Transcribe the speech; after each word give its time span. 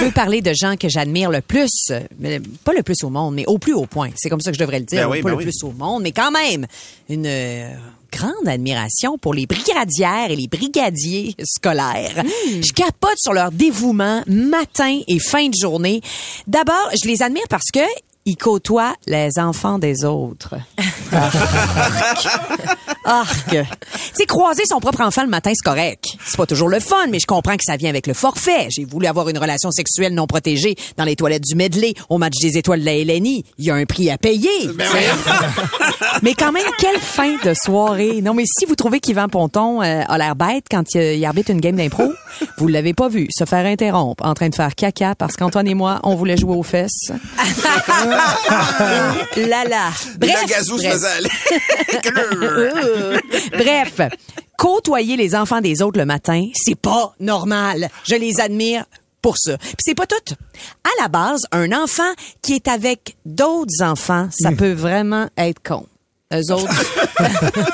Je 0.00 0.06
veux 0.06 0.12
parler 0.12 0.40
de 0.40 0.52
gens 0.54 0.76
que 0.76 0.88
j'admire 0.88 1.30
le 1.30 1.42
plus, 1.42 1.92
mais 2.18 2.40
pas 2.64 2.72
le 2.72 2.82
plus 2.82 3.04
au 3.04 3.10
monde, 3.10 3.34
mais 3.34 3.44
au 3.46 3.58
plus 3.58 3.74
haut 3.74 3.84
point. 3.84 4.08
C'est 4.16 4.30
comme 4.30 4.40
ça 4.40 4.50
que 4.50 4.56
je 4.56 4.60
devrais 4.60 4.78
le 4.78 4.86
dire. 4.86 5.02
Ben 5.02 5.10
oui, 5.10 5.20
pas 5.20 5.24
ben 5.24 5.30
le 5.32 5.36
oui. 5.36 5.44
plus 5.44 5.62
au 5.62 5.72
monde, 5.72 6.02
mais 6.02 6.12
quand 6.12 6.30
même 6.30 6.66
une 7.10 7.26
euh, 7.26 7.74
grande 8.10 8.48
admiration 8.48 9.18
pour 9.18 9.34
les 9.34 9.46
brigadières 9.46 10.30
et 10.30 10.36
les 10.36 10.48
brigadiers 10.48 11.34
scolaires. 11.44 12.24
Je 12.46 12.72
capote 12.72 13.18
sur 13.18 13.34
leur 13.34 13.52
dévouement 13.52 14.22
matin 14.26 15.00
et 15.06 15.18
fin 15.18 15.48
de 15.48 15.54
journée. 15.60 16.00
D'abord, 16.46 16.90
je 17.02 17.06
les 17.06 17.22
admire 17.22 17.44
parce 17.50 17.70
que 17.70 17.80
ils 18.26 18.36
côtoient 18.36 18.94
les 19.06 19.38
enfants 19.38 19.78
des 19.78 20.04
autres. 20.04 20.56
Arc. 23.04 23.48
Tu 23.50 23.64
sais, 24.12 24.26
croiser 24.26 24.64
son 24.66 24.78
propre 24.78 25.00
enfant 25.00 25.22
le 25.22 25.28
matin, 25.28 25.52
c'est 25.54 25.64
correct. 25.64 26.04
C'est 26.26 26.36
pas 26.36 26.46
toujours 26.46 26.68
le 26.68 26.80
fun, 26.80 27.06
mais 27.10 27.18
je 27.18 27.26
comprends 27.26 27.56
que 27.56 27.64
ça 27.64 27.76
vient 27.76 27.88
avec 27.88 28.06
le 28.06 28.14
forfait. 28.14 28.68
J'ai 28.70 28.84
voulu 28.84 29.06
avoir 29.06 29.28
une 29.30 29.38
relation 29.38 29.70
sexuelle 29.70 30.14
non 30.14 30.26
protégée 30.26 30.76
dans 30.96 31.04
les 31.04 31.16
toilettes 31.16 31.44
du 31.44 31.54
Medley 31.54 31.94
au 32.08 32.18
match 32.18 32.34
des 32.40 32.58
étoiles 32.58 32.80
de 32.80 32.84
la 32.84 32.94
LNI. 32.94 33.44
Il 33.58 33.64
y 33.64 33.70
a 33.70 33.74
un 33.74 33.86
prix 33.86 34.10
à 34.10 34.18
payer. 34.18 34.48
mais 36.22 36.34
quand 36.34 36.52
même, 36.52 36.62
quelle 36.78 36.98
fin 37.00 37.36
de 37.42 37.54
soirée. 37.54 38.20
Non, 38.22 38.34
mais 38.34 38.44
si 38.46 38.66
vous 38.66 38.74
trouvez 38.74 39.00
qu'Yvan 39.00 39.28
Ponton 39.28 39.82
euh, 39.82 40.02
a 40.06 40.18
l'air 40.18 40.36
bête 40.36 40.66
quand 40.70 40.94
il, 40.94 41.00
il 41.00 41.24
arbitre 41.24 41.50
une 41.50 41.60
game 41.60 41.76
d'impro, 41.76 42.12
vous 42.58 42.68
l'avez 42.68 42.92
pas 42.92 43.08
vu 43.08 43.28
se 43.30 43.44
faire 43.44 43.64
interrompre 43.64 44.24
en 44.26 44.34
train 44.34 44.50
de 44.50 44.54
faire 44.54 44.74
caca 44.74 45.14
parce 45.14 45.36
qu'Antoine 45.36 45.68
et 45.68 45.74
moi, 45.74 46.00
on 46.04 46.14
voulait 46.14 46.36
jouer 46.36 46.54
aux 46.54 46.62
fesses. 46.62 47.10
là 49.48 49.64
là. 49.64 49.90
Bref, 50.18 50.38
la 50.42 50.44
gazou 50.46 50.78
se 50.78 50.82
bref. 50.82 50.92
faisait 50.92 51.06
aller. 51.08 51.30
Bref, 53.52 54.00
côtoyer 54.56 55.16
les 55.16 55.34
enfants 55.34 55.60
des 55.60 55.82
autres 55.82 55.98
le 55.98 56.06
matin, 56.06 56.48
c'est 56.54 56.78
pas 56.78 57.14
normal. 57.20 57.88
Je 58.04 58.14
les 58.14 58.40
admire 58.40 58.84
pour 59.22 59.36
ça. 59.38 59.58
Puis 59.58 59.74
c'est 59.80 59.94
pas 59.94 60.06
tout. 60.06 60.34
À 60.84 61.02
la 61.02 61.08
base, 61.08 61.42
un 61.52 61.72
enfant 61.72 62.10
qui 62.42 62.54
est 62.54 62.68
avec 62.68 63.16
d'autres 63.26 63.82
enfants, 63.82 64.28
ça 64.30 64.52
peut 64.52 64.72
vraiment 64.72 65.28
être 65.36 65.60
con. 65.62 65.86
Eux 66.32 66.52
autres, 66.52 66.72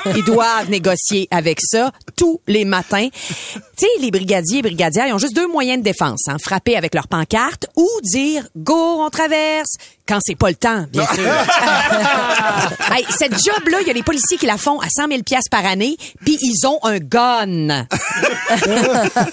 ils 0.16 0.24
doivent 0.24 0.70
négocier 0.70 1.28
avec 1.30 1.60
ça 1.60 1.92
tous 2.16 2.40
les 2.46 2.64
matins. 2.64 3.08
Tu 3.12 3.60
sais, 3.76 3.86
les 4.00 4.10
brigadiers 4.10 4.58
et 4.58 4.62
brigadières, 4.62 5.06
ils 5.08 5.12
ont 5.12 5.18
juste 5.18 5.34
deux 5.36 5.46
moyens 5.46 5.78
de 5.78 5.84
défense. 5.84 6.22
Hein, 6.28 6.36
frapper 6.42 6.76
avec 6.76 6.94
leur 6.94 7.06
pancarte 7.08 7.66
ou 7.76 7.86
dire 8.02 8.46
«Go, 8.56 8.74
on 9.04 9.10
traverse» 9.10 9.68
quand 10.08 10.18
c'est 10.24 10.36
pas 10.36 10.48
le 10.50 10.54
temps, 10.54 10.86
bien 10.90 11.04
sûr. 11.14 11.24
hey, 12.94 13.04
cette 13.10 13.32
job-là, 13.32 13.78
il 13.81 13.88
y 13.88 13.91
a 13.91 13.92
les 13.92 14.04
policiers 14.04 14.38
qui 14.38 14.47
la 14.47 14.56
font 14.56 14.78
à 14.81 14.88
100 14.88 15.08
000 15.08 15.22
piastres 15.25 15.50
par 15.50 15.66
année, 15.66 15.97
puis 16.25 16.38
ils 16.41 16.64
ont 16.66 16.78
un 16.84 16.98
gun. 16.98 17.47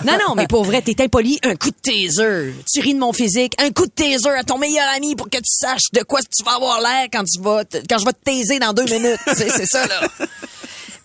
non, 0.03 0.17
non, 0.27 0.35
mais 0.35 0.47
pour 0.47 0.63
vrai, 0.63 0.81
t'es 0.81 0.99
impoli, 1.01 1.37
un 1.43 1.55
coup 1.55 1.69
de 1.69 1.75
taser. 1.81 2.53
Tu 2.73 2.81
ris 2.81 2.95
de 2.95 2.99
mon 2.99 3.13
physique, 3.13 3.53
un 3.61 3.69
coup 3.69 3.85
de 3.85 3.91
taser 3.91 4.29
à 4.31 4.43
ton 4.43 4.57
meilleur 4.57 4.87
ami 4.95 5.15
pour 5.15 5.29
que 5.29 5.37
tu 5.37 5.43
saches 5.45 5.91
de 5.93 6.01
quoi 6.01 6.19
tu 6.21 6.43
vas 6.43 6.55
avoir 6.55 6.81
l'air 6.81 7.07
quand 7.13 7.23
tu 7.23 7.39
vas, 7.39 7.63
te- 7.65 7.77
quand 7.87 7.99
je 7.99 8.05
vais 8.05 8.13
te 8.13 8.23
taiser 8.25 8.57
dans 8.59 8.73
deux 8.73 8.85
minutes. 8.85 9.12
C'est 9.33 9.65
ça, 9.65 9.85
là. 9.87 10.01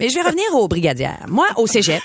Mais 0.01 0.09
je 0.09 0.15
vais 0.15 0.23
revenir 0.23 0.45
aux 0.55 0.69
brigadières. 0.69 1.25
Moi, 1.29 1.47
au 1.57 1.67
cégep, 1.67 2.03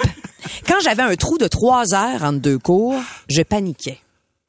quand 0.68 0.80
j'avais 0.84 1.04
un 1.04 1.16
trou 1.16 1.38
de 1.38 1.48
trois 1.48 1.94
heures 1.94 2.24
entre 2.24 2.40
deux 2.40 2.58
cours, 2.58 2.96
je 3.30 3.42
paniquais. 3.44 4.00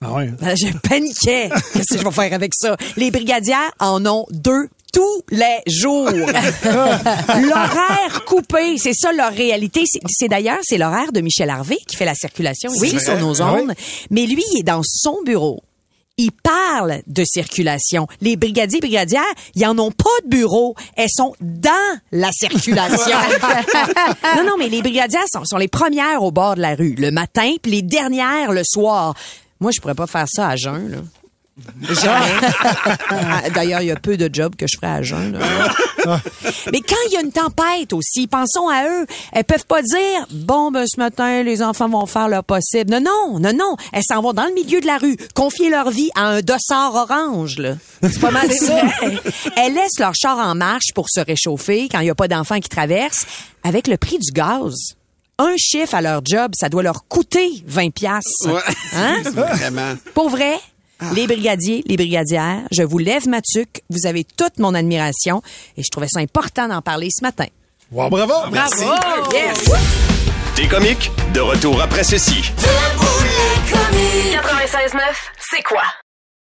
Ah 0.04 0.12
ouais. 0.12 0.26
Ben, 0.41 0.54
Je 0.56 0.72
paniquais. 0.88 1.50
Qu'est-ce 1.72 1.94
que 1.94 1.98
je 1.98 2.04
vais 2.04 2.10
faire 2.10 2.32
avec 2.32 2.53
ça? 2.54 2.76
Les 2.97 3.10
brigadières 3.10 3.70
en 3.81 4.04
ont 4.06 4.26
deux 4.31 4.69
tous 4.92 5.22
les 5.31 5.59
jours. 5.66 6.09
L'horaire 6.69 8.25
coupé, 8.26 8.76
c'est 8.78 8.92
ça 8.94 9.12
leur 9.12 9.32
réalité. 9.32 9.82
C'est- 9.86 10.28
d'ailleurs, 10.28 10.59
c'est 10.62 10.78
l'horaire 10.78 11.10
de 11.12 11.21
Michel 11.21 11.50
Harvey 11.50 11.78
qui 11.86 11.97
fait 11.97 12.04
la 12.04 12.15
circulation 12.15 12.71
ici 12.72 13.00
sur 13.00 13.19
nos 13.19 13.41
Ah 13.42 13.54
oui? 13.54 13.62
ondes. 13.62 13.75
Mais 14.10 14.26
lui, 14.26 14.42
il 14.53 14.60
est 14.60 14.62
dans 14.62 14.82
son 14.84 15.22
bureau. 15.25 15.62
Il 16.17 16.31
parle 16.31 17.03
de 17.09 17.25
circulation. 17.25 18.07
Les 18.21 18.37
brigadiers 18.37 18.79
et 18.79 18.81
brigadières, 18.81 19.23
ils 19.57 19.67
en 19.67 19.77
ont 19.79 19.91
pas 19.91 20.05
de 20.25 20.29
bureau. 20.29 20.77
Elles 20.97 21.09
sont 21.11 21.35
dans 21.41 21.99
la 22.13 22.31
circulation. 22.31 23.17
non, 24.37 24.45
non, 24.45 24.57
mais 24.57 24.69
les 24.69 24.81
brigadières 24.81 25.27
sont, 25.33 25.45
sont 25.45 25.57
les 25.57 25.67
premières 25.67 26.23
au 26.23 26.31
bord 26.31 26.55
de 26.55 26.61
la 26.61 26.77
rue 26.77 26.95
le 26.95 27.11
matin, 27.11 27.55
puis 27.61 27.73
les 27.73 27.83
dernières 27.83 28.53
le 28.53 28.63
soir. 28.65 29.15
Moi, 29.59 29.73
je 29.75 29.81
pourrais 29.81 29.97
pas 29.97 30.07
faire 30.07 30.27
ça 30.29 30.51
à 30.51 30.57
jeun, 30.57 30.89
là. 30.89 30.99
Jamais. 31.82 32.48
Ah, 33.10 33.48
D'ailleurs, 33.54 33.81
il 33.81 33.87
y 33.87 33.91
a 33.92 33.97
peu 33.97 34.16
de 34.16 34.28
jobs 34.32 34.56
que 34.56 34.66
je 34.69 34.76
ferais 34.76 34.92
à 34.92 35.03
jeun. 35.03 35.38
là. 35.38 36.20
Mais 36.72 36.81
quand 36.81 36.97
il 37.09 37.12
y 37.12 37.16
a 37.16 37.20
une 37.20 37.31
tempête 37.32 37.92
aussi, 37.92 38.26
pensons 38.26 38.69
à 38.69 38.88
eux. 38.88 39.06
Elles 39.32 39.44
peuvent 39.44 39.65
pas 39.66 39.81
dire 39.82 40.26
bon 40.32 40.70
ben 40.72 40.84
ce 40.87 40.98
matin 40.98 41.42
les 41.42 41.62
enfants 41.62 41.88
vont 41.88 42.06
faire 42.06 42.28
leur 42.28 42.42
possible. 42.44 42.91
Non 42.92 43.00
non 43.00 43.38
non 43.38 43.53
non. 43.56 43.76
Elles 43.92 44.03
s'en 44.06 44.20
vont 44.20 44.32
dans 44.32 44.47
le 44.47 44.53
milieu 44.54 44.81
de 44.81 44.87
la 44.87 44.98
rue, 44.98 45.16
confier 45.34 45.70
leur 45.70 45.91
vie 45.91 46.10
à 46.16 46.22
un 46.26 46.41
dossard 46.41 46.94
orange. 46.94 47.59
là. 47.59 47.75
C'est 48.03 48.21
pas 48.21 48.31
mal 48.32 48.50
ça. 48.53 48.81
Elles 49.56 49.75
laissent 49.75 49.98
leur 50.00 50.15
char 50.15 50.38
en 50.38 50.54
marche 50.56 50.92
pour 50.94 51.06
se 51.09 51.21
réchauffer 51.21 51.88
quand 51.91 52.00
il 52.00 52.06
y 52.06 52.10
a 52.10 52.15
pas 52.16 52.28
d'enfants 52.28 52.59
qui 52.60 52.69
traversent 52.69 53.26
avec 53.62 53.86
le 53.86 53.97
prix 53.97 54.19
du 54.19 54.32
gaz. 54.32 54.75
Un 55.38 55.54
chiffre 55.56 55.94
à 55.94 56.00
leur 56.03 56.21
job, 56.25 56.53
ça 56.59 56.69
doit 56.69 56.82
leur 56.82 57.06
coûter 57.09 57.62
20 57.66 57.91
piastres. 57.92 58.47
Ouais. 58.47 58.60
Hein? 58.97 59.16
Vraiment. 59.25 59.94
Pour 60.15 60.28
vrai, 60.28 60.60
les 61.12 61.26
brigadiers, 61.26 61.82
les 61.87 61.97
brigadières, 61.97 62.62
je 62.70 62.82
vous 62.82 62.98
lève 62.98 63.28
ma 63.28 63.41
tuque. 63.41 63.82
Vous 63.91 64.06
avez 64.06 64.25
toute 64.25 64.59
mon 64.59 64.75
admiration 64.75 65.42
et 65.76 65.82
je 65.82 65.88
trouvais 65.91 66.09
ça 66.09 66.20
important 66.20 66.69
d'en 66.69 66.82
parler 66.82 67.09
ce 67.10 67.25
matin. 67.25 67.47
Wow, 67.92 68.09
bravo! 68.10 68.50
Merci. 68.50 68.84
Yes! 69.32 69.70
Des 70.56 70.69
comiques, 70.69 71.10
de 71.32 71.41
retour 71.41 71.81
après 71.82 72.04
ceci. 72.04 72.42
Debout 72.56 73.04
les 73.22 73.72
comiques. 73.72 74.41
96.9, 74.92 75.00
c'est 75.50 75.62
quoi? 75.62 75.82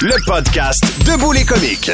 Le 0.00 0.14
podcast 0.26 0.80
Debout 1.04 1.32
les 1.32 1.44
comiques. 1.44 1.90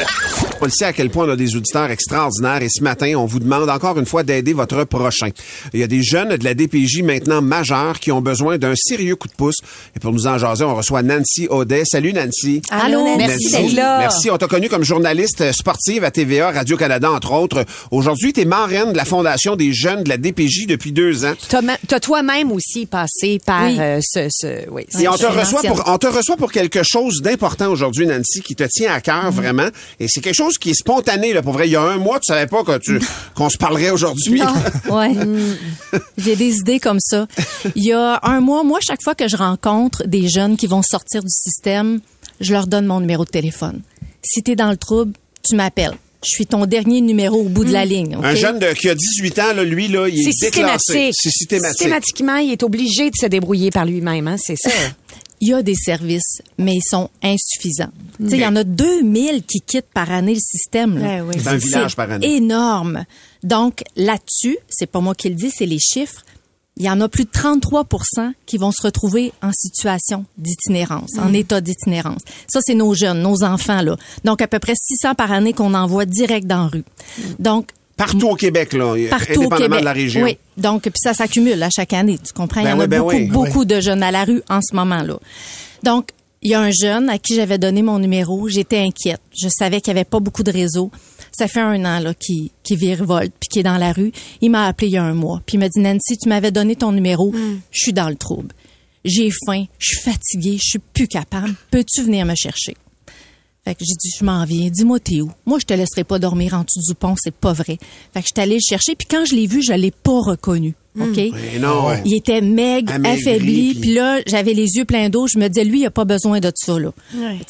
On 0.61 0.65
le 0.65 0.71
sait 0.71 0.85
à 0.85 0.93
quel 0.93 1.09
point 1.09 1.27
on 1.27 1.31
a 1.31 1.35
des 1.35 1.55
auditeurs 1.55 1.91
extraordinaires 1.91 2.61
et 2.61 2.69
ce 2.69 2.81
matin, 2.81 3.13
on 3.17 3.25
vous 3.25 3.39
demande 3.39 3.69
encore 3.69 3.99
une 3.99 4.05
fois 4.05 4.23
d'aider 4.23 4.53
votre 4.53 4.83
prochain. 4.85 5.29
Il 5.73 5.79
y 5.79 5.83
a 5.83 5.87
des 5.87 6.01
jeunes 6.01 6.37
de 6.37 6.43
la 6.43 6.53
DPJ 6.53 7.01
maintenant 7.03 7.41
majeurs 7.41 7.99
qui 7.99 8.11
ont 8.11 8.21
besoin 8.21 8.57
d'un 8.57 8.73
sérieux 8.75 9.15
coup 9.15 9.27
de 9.27 9.33
pouce. 9.33 9.57
Et 9.95 9.99
pour 9.99 10.11
nous 10.13 10.27
en 10.27 10.37
jaser, 10.37 10.63
on 10.63 10.73
reçoit 10.75 11.03
Nancy 11.03 11.47
Audet. 11.49 11.83
Salut 11.85 12.13
Nancy. 12.13 12.61
Allô, 12.71 13.17
merci 13.17 13.51
d'être 13.51 13.73
là. 13.73 13.99
Merci. 13.99 14.29
On 14.31 14.37
t'a 14.37 14.47
connu 14.47 14.69
comme 14.69 14.83
journaliste 14.83 15.51
sportive 15.51 16.03
à 16.03 16.11
TVA, 16.11 16.51
Radio-Canada, 16.51 17.11
entre 17.11 17.33
autres. 17.33 17.65
Aujourd'hui, 17.91 18.33
tu 18.33 18.41
es 18.41 18.45
marraine 18.45 18.91
de 18.93 18.97
la 18.97 19.05
Fondation 19.05 19.55
des 19.55 19.73
jeunes 19.73 20.03
de 20.03 20.09
la 20.09 20.17
DPJ 20.17 20.67
depuis 20.67 20.91
deux 20.91 21.25
ans. 21.25 21.33
T'as 21.87 21.99
toi-même 21.99 22.51
aussi 22.51 22.85
passé 22.85 23.39
par 23.45 23.65
Oui. 23.65 23.77
euh, 23.79 23.99
ce, 24.01 24.27
ce... 24.31 24.69
Oui, 24.71 24.85
Et 24.99 25.07
on 25.07 25.15
te, 25.15 25.25
reçoit 25.25 25.61
pour, 25.63 25.83
on 25.87 25.97
te 25.97 26.07
reçoit 26.07 26.37
pour 26.37 26.51
quelque 26.51 26.81
chose 26.83 27.21
d'important 27.21 27.65
aujourd'hui. 27.71 28.05
aujourd'hui, 28.05 28.07
Nancy, 28.07 28.41
qui 28.41 28.55
te 28.55 28.63
tient 28.63 28.91
à 28.93 29.01
cœur 29.01 29.31
vraiment. 29.31 29.67
Et 29.99 30.07
c'est 30.07 30.21
quelque 30.21 30.33
chose 30.35 30.44
qui 30.53 30.71
est 30.71 30.75
spontané, 30.75 31.33
là. 31.33 31.41
Pour 31.41 31.53
vrai, 31.53 31.67
il 31.67 31.71
y 31.71 31.75
a 31.75 31.81
un 31.81 31.97
mois, 31.97 32.19
tu 32.19 32.33
savais 32.33 32.47
pas 32.47 32.63
qu'on 33.35 33.49
se 33.49 33.57
parlerait 33.57 33.89
aujourd'hui. 33.89 34.41
Ouais. 34.89 35.13
J'ai 36.17 36.35
des 36.35 36.57
idées 36.57 36.79
comme 36.79 36.99
ça. 36.99 37.27
Il 37.75 37.83
y 37.83 37.91
a 37.91 38.19
un 38.23 38.39
mois, 38.41 38.63
moi, 38.63 38.79
chaque 38.85 39.01
fois 39.03 39.15
que 39.15 39.27
je 39.27 39.35
rencontre 39.35 40.05
des 40.07 40.27
jeunes 40.27 40.57
qui 40.57 40.67
vont 40.67 40.81
sortir 40.81 41.21
du 41.21 41.29
système, 41.29 41.99
je 42.39 42.53
leur 42.53 42.67
donne 42.67 42.85
mon 42.85 42.99
numéro 42.99 43.25
de 43.25 43.29
téléphone. 43.29 43.81
Si 44.23 44.43
tu 44.43 44.51
es 44.51 44.55
dans 44.55 44.69
le 44.71 44.77
trouble, 44.77 45.13
tu 45.47 45.55
m'appelles. 45.55 45.97
Je 46.25 46.29
suis 46.35 46.47
ton 46.47 46.65
dernier 46.65 47.01
numéro 47.01 47.37
au 47.41 47.49
bout 47.49 47.63
de 47.65 47.71
la 47.71 47.85
ligne. 47.85 48.17
Un 48.21 48.35
jeune 48.35 48.59
de, 48.59 48.73
qui 48.73 48.89
a 48.89 48.95
18 48.95 49.39
ans, 49.39 49.53
là, 49.55 49.63
lui, 49.63 49.87
là, 49.87 50.07
il 50.07 50.19
est, 50.19 50.31
déclassé. 50.41 51.11
systématique. 51.11 51.13
C'est 51.13 51.29
systématique. 51.29 51.77
Systématiquement, 51.77 52.35
il 52.37 52.51
est 52.51 52.63
obligé 52.63 53.09
de 53.09 53.15
se 53.15 53.27
débrouiller 53.27 53.69
par 53.69 53.85
lui-même, 53.85 54.27
hein, 54.27 54.37
c'est 54.37 54.55
ça. 54.57 54.69
Il 55.41 55.49
y 55.49 55.53
a 55.53 55.61
des 55.61 55.75
services, 55.75 56.41
mais 56.57 56.75
ils 56.75 56.89
sont 56.89 57.09
insuffisants. 57.21 57.91
Tu 58.17 58.29
sais, 58.29 58.37
Il 58.37 58.41
y 58.41 58.45
en 58.45 58.55
a 58.55 58.63
2000 58.63 59.43
qui 59.43 59.59
quittent 59.59 59.91
par 59.93 60.09
année 60.09 60.33
le 60.33 60.39
système. 60.39 60.97
là. 60.97 61.05
Ouais, 61.05 61.21
oui. 61.21 61.35
C'est 61.37 61.49
un 61.49 61.57
village 61.57 61.95
par 61.97 62.09
année. 62.09 62.35
énorme. 62.37 63.03
Donc, 63.43 63.83
là-dessus, 63.97 64.57
c'est 64.69 64.89
pas 64.89 65.01
moi 65.01 65.13
qui 65.13 65.27
le 65.27 65.35
dis, 65.35 65.51
c'est 65.51 65.65
les 65.65 65.77
chiffres. 65.77 66.23
Il 66.77 66.83
y 66.83 66.89
en 66.89 66.99
a 66.99 67.07
plus 67.07 67.23
de 67.23 67.29
33 67.29 67.85
qui 68.45 68.57
vont 68.57 68.71
se 68.71 68.81
retrouver 68.81 69.31
en 69.41 69.51
situation 69.53 70.25
d'itinérance, 70.37 71.11
en 71.17 71.33
état 71.33 71.61
d'itinérance. 71.61 72.21
Ça, 72.47 72.59
c'est 72.61 72.73
nos 72.73 72.93
jeunes, 72.93 73.21
nos 73.21 73.43
enfants, 73.43 73.81
là. 73.81 73.95
Donc, 74.25 74.41
à 74.41 74.47
peu 74.47 74.59
près 74.59 74.73
600 74.75 75.15
par 75.15 75.31
année 75.31 75.53
qu'on 75.53 75.73
envoie 75.73 76.05
direct 76.05 76.47
dans 76.47 76.63
la 76.63 76.67
rue. 76.67 76.83
Donc, 77.39 77.69
Partout 77.95 78.27
au 78.27 78.35
Québec, 78.35 78.73
là, 78.73 78.93
partout 79.09 79.45
au 79.45 79.49
Québec. 79.49 79.79
de 79.79 79.85
la 79.85 79.93
région. 79.93 80.23
Oui. 80.23 80.37
Donc, 80.57 80.81
puis 80.81 80.91
ça 80.97 81.13
s'accumule 81.13 81.63
à 81.63 81.69
chaque 81.69 81.93
année. 81.93 82.17
Tu 82.17 82.33
comprends? 82.33 82.61
Ben 82.61 82.67
il 82.67 82.71
y 82.71 82.73
en 82.73 82.77
oui, 82.79 82.83
a 82.83 82.87
ben 82.87 82.99
beaucoup, 82.99 83.15
oui. 83.15 83.27
beaucoup 83.27 83.65
de 83.65 83.79
jeunes 83.79 84.03
à 84.03 84.11
la 84.11 84.25
rue 84.25 84.41
en 84.49 84.59
ce 84.61 84.75
moment-là. 84.75 85.17
Donc, 85.83 86.09
il 86.41 86.51
y 86.51 86.53
a 86.53 86.61
un 86.61 86.71
jeune 86.71 87.09
à 87.09 87.17
qui 87.17 87.35
j'avais 87.35 87.57
donné 87.57 87.81
mon 87.83 87.99
numéro. 87.99 88.49
J'étais 88.49 88.79
inquiète. 88.79 89.21
Je 89.33 89.47
savais 89.49 89.79
qu'il 89.79 89.93
n'y 89.93 89.99
avait 89.99 90.05
pas 90.05 90.19
beaucoup 90.19 90.43
de 90.43 90.51
réseau. 90.51 90.91
Ça 91.37 91.47
fait 91.47 91.59
un 91.59 91.83
an 91.83 91.99
là 91.99 92.13
qui 92.13 92.51
qui 92.63 92.75
virevolte 92.75 93.33
puis 93.39 93.49
qui 93.49 93.59
est 93.59 93.63
dans 93.63 93.77
la 93.77 93.91
rue. 93.91 94.11
Il 94.41 94.51
m'a 94.51 94.67
appelé 94.67 94.87
il 94.87 94.93
y 94.93 94.97
a 94.97 95.03
un 95.03 95.13
mois. 95.13 95.41
Puis 95.45 95.55
il 95.55 95.59
m'a 95.59 95.69
dit 95.69 95.79
Nancy, 95.79 96.17
tu 96.17 96.29
m'avais 96.29 96.51
donné 96.51 96.75
ton 96.75 96.91
numéro. 96.91 97.33
Je 97.71 97.79
suis 97.81 97.93
dans 97.93 98.09
le 98.09 98.15
trouble. 98.15 98.53
J'ai 99.03 99.29
faim. 99.45 99.65
Je 99.77 99.87
suis 99.87 100.01
fatiguée. 100.01 100.57
Je 100.57 100.69
suis 100.69 100.79
plus 100.79 101.07
capable. 101.07 101.53
Peux-tu 101.71 102.03
venir 102.03 102.25
me 102.25 102.35
chercher? 102.35 102.75
Fait 103.65 103.73
que 103.73 103.83
j'ai 103.83 103.95
dit, 103.99 104.11
je 104.17 104.23
m'en 104.23 104.45
viens. 104.45 104.69
Dis-moi, 104.69 104.99
t'es 104.99 105.21
où? 105.21 105.31
Moi, 105.47 105.57
je 105.57 105.65
te 105.65 105.73
laisserai 105.73 106.03
pas 106.03 106.19
dormir 106.19 106.53
en 106.53 106.63
dessous 106.63 106.81
du 106.87 106.93
pont, 106.93 107.15
c'est 107.17 107.33
pas 107.33 107.51
vrai. 107.51 107.79
Fait 108.13 108.21
que 108.21 108.27
je 108.27 108.33
suis 108.35 108.41
allée 108.41 108.55
le 108.55 108.61
chercher, 108.61 108.95
puis 108.95 109.07
quand 109.09 109.25
je 109.25 109.33
l'ai 109.33 109.47
vu, 109.47 109.63
je 109.63 109.73
l'ai 109.73 109.89
pas 109.89 110.21
reconnu. 110.21 110.75
OK? 110.99 111.15
Mais 111.17 111.59
non. 111.59 111.87
Il 112.05 112.15
était 112.15 112.41
maigre, 112.41 112.93
Amaigri, 112.93 113.19
affaibli, 113.19 113.73
puis- 113.75 113.93
là, 113.93 114.19
j'avais 114.27 114.53
les 114.53 114.75
yeux 114.77 114.85
pleins 114.85 115.09
d'eau. 115.09 115.27
Je 115.27 115.37
me 115.37 115.47
disais, 115.47 115.65
lui, 115.65 115.81
il 115.81 115.85
a 115.85 115.91
pas 115.91 116.05
besoin 116.05 116.39
de 116.39 116.51
ça, 116.55 116.79
là. 116.79 116.91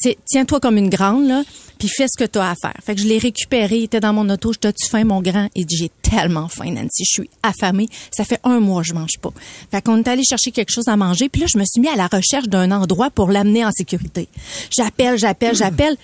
Tiens- 0.00 0.14
Tiens-toi 0.26 0.60
comme 0.60 0.76
une 0.78 0.88
grande, 0.88 1.26
là, 1.28 1.42
puis 1.78 1.88
fais 1.88 2.06
ce 2.08 2.16
que 2.22 2.28
tu 2.28 2.38
as 2.38 2.50
à 2.50 2.54
faire. 2.60 2.74
Fait 2.84 2.94
que 2.94 3.00
je 3.02 3.06
l'ai 3.06 3.18
récupéré, 3.18 3.76
il 3.78 3.84
était 3.84 4.00
dans 4.00 4.12
mon 4.12 4.28
auto. 4.30 4.52
Je 4.52 4.58
t'ai-tu 4.58 4.88
faim, 4.88 5.04
mon 5.04 5.20
grand? 5.22 5.48
Il 5.54 5.66
dit, 5.66 5.76
j'ai 5.76 5.90
tellement 6.02 6.48
faim, 6.48 6.70
Nancy. 6.72 7.04
Je 7.04 7.12
suis 7.22 7.30
affamée. 7.42 7.86
Ça 8.10 8.24
fait 8.24 8.40
un 8.44 8.60
mois 8.60 8.82
que 8.82 8.88
je 8.88 8.94
mange 8.94 9.18
pas. 9.20 9.30
Fait 9.70 9.82
qu'on 9.82 9.98
est 9.98 10.08
allé 10.08 10.22
chercher 10.24 10.50
quelque 10.50 10.70
chose 10.72 10.88
à 10.88 10.96
manger, 10.96 11.28
puis 11.28 11.42
là, 11.42 11.46
je 11.52 11.58
me 11.58 11.64
suis 11.64 11.80
mis 11.80 11.88
à 11.88 11.96
la 11.96 12.06
recherche 12.08 12.48
d'un 12.48 12.70
endroit 12.72 13.10
pour 13.10 13.30
l'amener 13.30 13.64
en 13.64 13.70
sécurité. 13.70 14.28
J'appelle, 14.76 15.18
j'appelle, 15.18 15.54
j'appelle. 15.54 15.96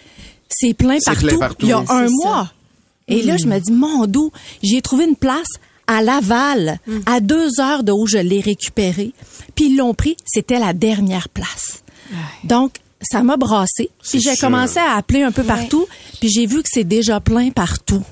C'est 0.49 0.75
plein 0.75 0.99
partout. 1.05 1.27
plein 1.27 1.39
partout. 1.39 1.57
Il 1.67 1.69
y 1.69 1.73
a 1.73 1.81
Ouais, 1.81 1.87
un 1.89 2.09
mois. 2.11 2.53
Et 3.09 3.23
là, 3.23 3.37
je 3.37 3.47
me 3.47 3.59
dis, 3.59 3.73
mon 3.73 4.07
dos, 4.07 4.33
j'ai 4.63 4.81
trouvé 4.81 5.05
une 5.05 5.17
place 5.17 5.49
à 5.97 6.03
Laval, 6.03 6.79
à 7.07 7.21
deux 7.21 7.61
heures 7.61 7.83
de 7.83 7.93
où 7.93 8.07
je 8.07 8.19
l'ai 8.19 8.41
récupéré. 8.41 9.13
Puis 9.55 9.67
ils 9.67 9.77
l'ont 9.77 9.95
pris, 9.95 10.17
c'était 10.25 10.59
la 10.59 10.73
dernière 10.73 11.29
place. 11.29 11.83
Donc, 12.45 12.75
ça 13.03 13.23
m'a 13.23 13.37
brassé. 13.37 13.91
C'est 14.03 14.19
Puis 14.19 14.31
j'ai 14.31 14.37
commencé 14.37 14.79
à 14.79 14.97
appeler 14.97 15.23
un 15.23 15.33
peu 15.33 15.43
partout. 15.43 15.87
Puis 16.21 16.29
j'ai 16.31 16.47
vu 16.47 16.63
que 16.63 16.69
c'est 16.71 16.85
déjà 16.85 17.21
plein 17.21 17.51
partout. 17.51 18.03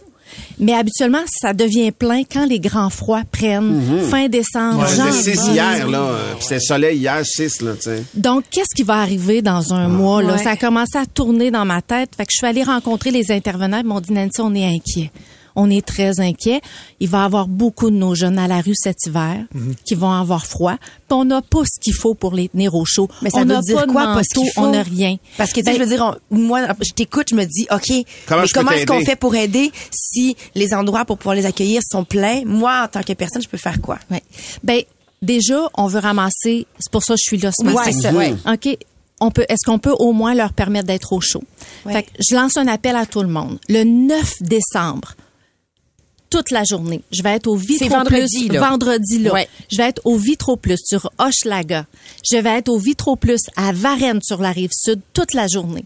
Mais 0.58 0.74
habituellement, 0.74 1.22
ça 1.40 1.52
devient 1.52 1.90
plein 1.90 2.22
quand 2.22 2.44
les 2.44 2.60
grands 2.60 2.90
froids 2.90 3.22
prennent 3.32 3.82
fin 4.10 4.28
décembre, 4.28 4.86
C'était 4.86 5.02
janvier. 5.02 5.36
6 5.36 5.46
hier, 5.52 5.88
là. 5.88 6.12
Puis 6.36 6.42
c'était 6.42 6.60
soleil 6.60 6.98
hier, 6.98 7.24
6, 7.24 7.62
là, 7.62 7.74
tu 7.74 7.82
sais. 7.82 8.04
Donc, 8.14 8.44
qu'est-ce 8.50 8.74
qui 8.76 8.82
va 8.82 8.96
arriver 8.98 9.42
dans 9.42 9.72
un 9.72 9.88
mois? 9.88 10.22
Là? 10.22 10.34
Ouais. 10.34 10.42
Ça 10.42 10.50
a 10.50 10.56
commencé 10.56 10.98
à 10.98 11.06
tourner 11.06 11.50
dans 11.50 11.64
ma 11.64 11.82
tête. 11.82 12.10
Fait 12.16 12.24
que 12.24 12.30
je 12.32 12.38
suis 12.38 12.46
allée 12.46 12.62
rencontrer 12.62 13.10
les 13.10 13.32
intervenants. 13.32 13.78
Ils 13.78 13.86
m'ont 13.86 14.00
dit, 14.00 14.12
Nancy, 14.12 14.40
on 14.40 14.54
est 14.54 14.66
inquiet. 14.66 15.10
On 15.56 15.70
est 15.70 15.84
très 15.86 16.20
inquiet. 16.20 16.60
Il 17.00 17.08
va 17.08 17.22
y 17.22 17.24
avoir 17.24 17.48
beaucoup 17.48 17.90
de 17.90 17.96
nos 17.96 18.14
jeunes 18.14 18.38
à 18.38 18.46
la 18.48 18.60
rue 18.60 18.74
cet 18.74 19.06
hiver 19.06 19.36
qui 19.84 19.94
vont 19.94 20.10
avoir 20.12 20.46
froid. 20.46 20.76
Puis 20.80 20.96
on 21.10 21.24
n'a 21.24 21.42
pas 21.42 21.62
ce 21.64 21.80
qu'il 21.80 21.94
faut 21.94 22.14
pour 22.14 22.34
les 22.34 22.48
tenir 22.48 22.74
au 22.74 22.84
chaud. 22.84 23.08
Mais 23.22 23.30
ça 23.30 23.38
on 23.38 23.44
veut 23.44 23.58
dire 23.60 23.76
pas 23.76 23.86
quoi, 23.86 24.02
pas 24.04 24.14
manteau, 24.14 24.22
ce 24.34 24.40
qu'il 24.40 24.50
faut? 24.52 24.60
on 24.62 24.70
n'a 24.72 24.82
rien. 24.82 25.16
Parce 25.36 25.52
que, 25.52 25.60
tu 25.60 25.66
sais, 25.66 25.72
Ben, 25.72 25.78
je 25.78 25.80
veux 25.84 25.88
dire, 25.96 26.18
on- 26.30 26.36
moi, 26.36 26.60
je 26.80 26.92
t'écoute, 26.92 27.26
je 27.30 27.34
me 27.34 27.44
dis, 27.44 27.66
OK, 27.70 28.04
Comment 28.26 28.42
mais 28.70 28.76
est-ce 28.76 28.86
qu'on 28.86 29.00
fait 29.04 29.16
pour 29.16 29.34
aider 29.34 29.70
si 29.90 30.36
les 30.54 30.72
endroits 30.74 31.04
pour 31.04 31.18
pouvoir 31.18 31.34
les 31.34 31.46
accueillir 31.46 31.80
sont 31.84 32.04
pleins? 32.04 32.42
Moi, 32.44 32.82
en 32.84 32.88
tant 32.88 33.02
que 33.02 33.12
personne, 33.12 33.42
je 33.42 33.48
peux 33.48 33.58
faire 33.58 33.80
quoi? 33.80 33.98
Ouais. 34.10 34.22
Ben 34.62 34.82
déjà, 35.22 35.68
on 35.74 35.86
veut 35.86 36.00
ramasser. 36.00 36.66
C'est 36.78 36.90
pour 36.92 37.02
ça 37.02 37.14
que 37.14 37.20
je 37.22 37.28
suis 37.28 37.38
là 37.38 37.50
ce 37.52 37.64
matin. 37.64 37.82
c'est 37.84 37.92
ça, 38.00 38.12
ouais. 38.12 38.34
Ok. 38.46 38.76
On 39.22 39.30
peut. 39.30 39.44
Est-ce 39.50 39.66
qu'on 39.66 39.78
peut 39.78 39.94
au 39.98 40.12
moins 40.14 40.34
leur 40.34 40.52
permettre 40.54 40.86
d'être 40.86 41.12
au 41.12 41.20
chaud? 41.20 41.42
Ouais. 41.84 41.92
Fait 41.92 42.02
que 42.04 42.08
je 42.26 42.34
lance 42.34 42.56
un 42.56 42.66
appel 42.68 42.96
à 42.96 43.04
tout 43.04 43.20
le 43.20 43.28
monde. 43.28 43.58
Le 43.68 43.84
9 43.84 44.36
décembre. 44.40 45.12
Toute 46.30 46.50
la 46.52 46.62
journée. 46.64 47.02
Je 47.10 47.22
vais 47.22 47.30
être 47.30 47.48
au 47.48 47.56
Vitro 47.56 47.88
vendredi, 47.88 48.46
Plus. 48.46 48.54
là. 48.54 48.70
Vendredi, 48.70 49.18
là. 49.18 49.32
Ouais. 49.34 49.48
Je 49.70 49.76
vais 49.76 49.88
être 49.88 50.00
au 50.04 50.16
Vitro 50.16 50.56
Plus 50.56 50.78
sur 50.84 51.10
Hochelaga. 51.18 51.86
Je 52.30 52.36
vais 52.36 52.50
être 52.58 52.68
au 52.68 52.78
Vitro 52.78 53.16
Plus 53.16 53.40
à 53.56 53.72
Varennes 53.72 54.20
sur 54.22 54.40
la 54.40 54.52
rive 54.52 54.70
sud 54.72 55.00
toute 55.12 55.34
la 55.34 55.46
journée. 55.48 55.84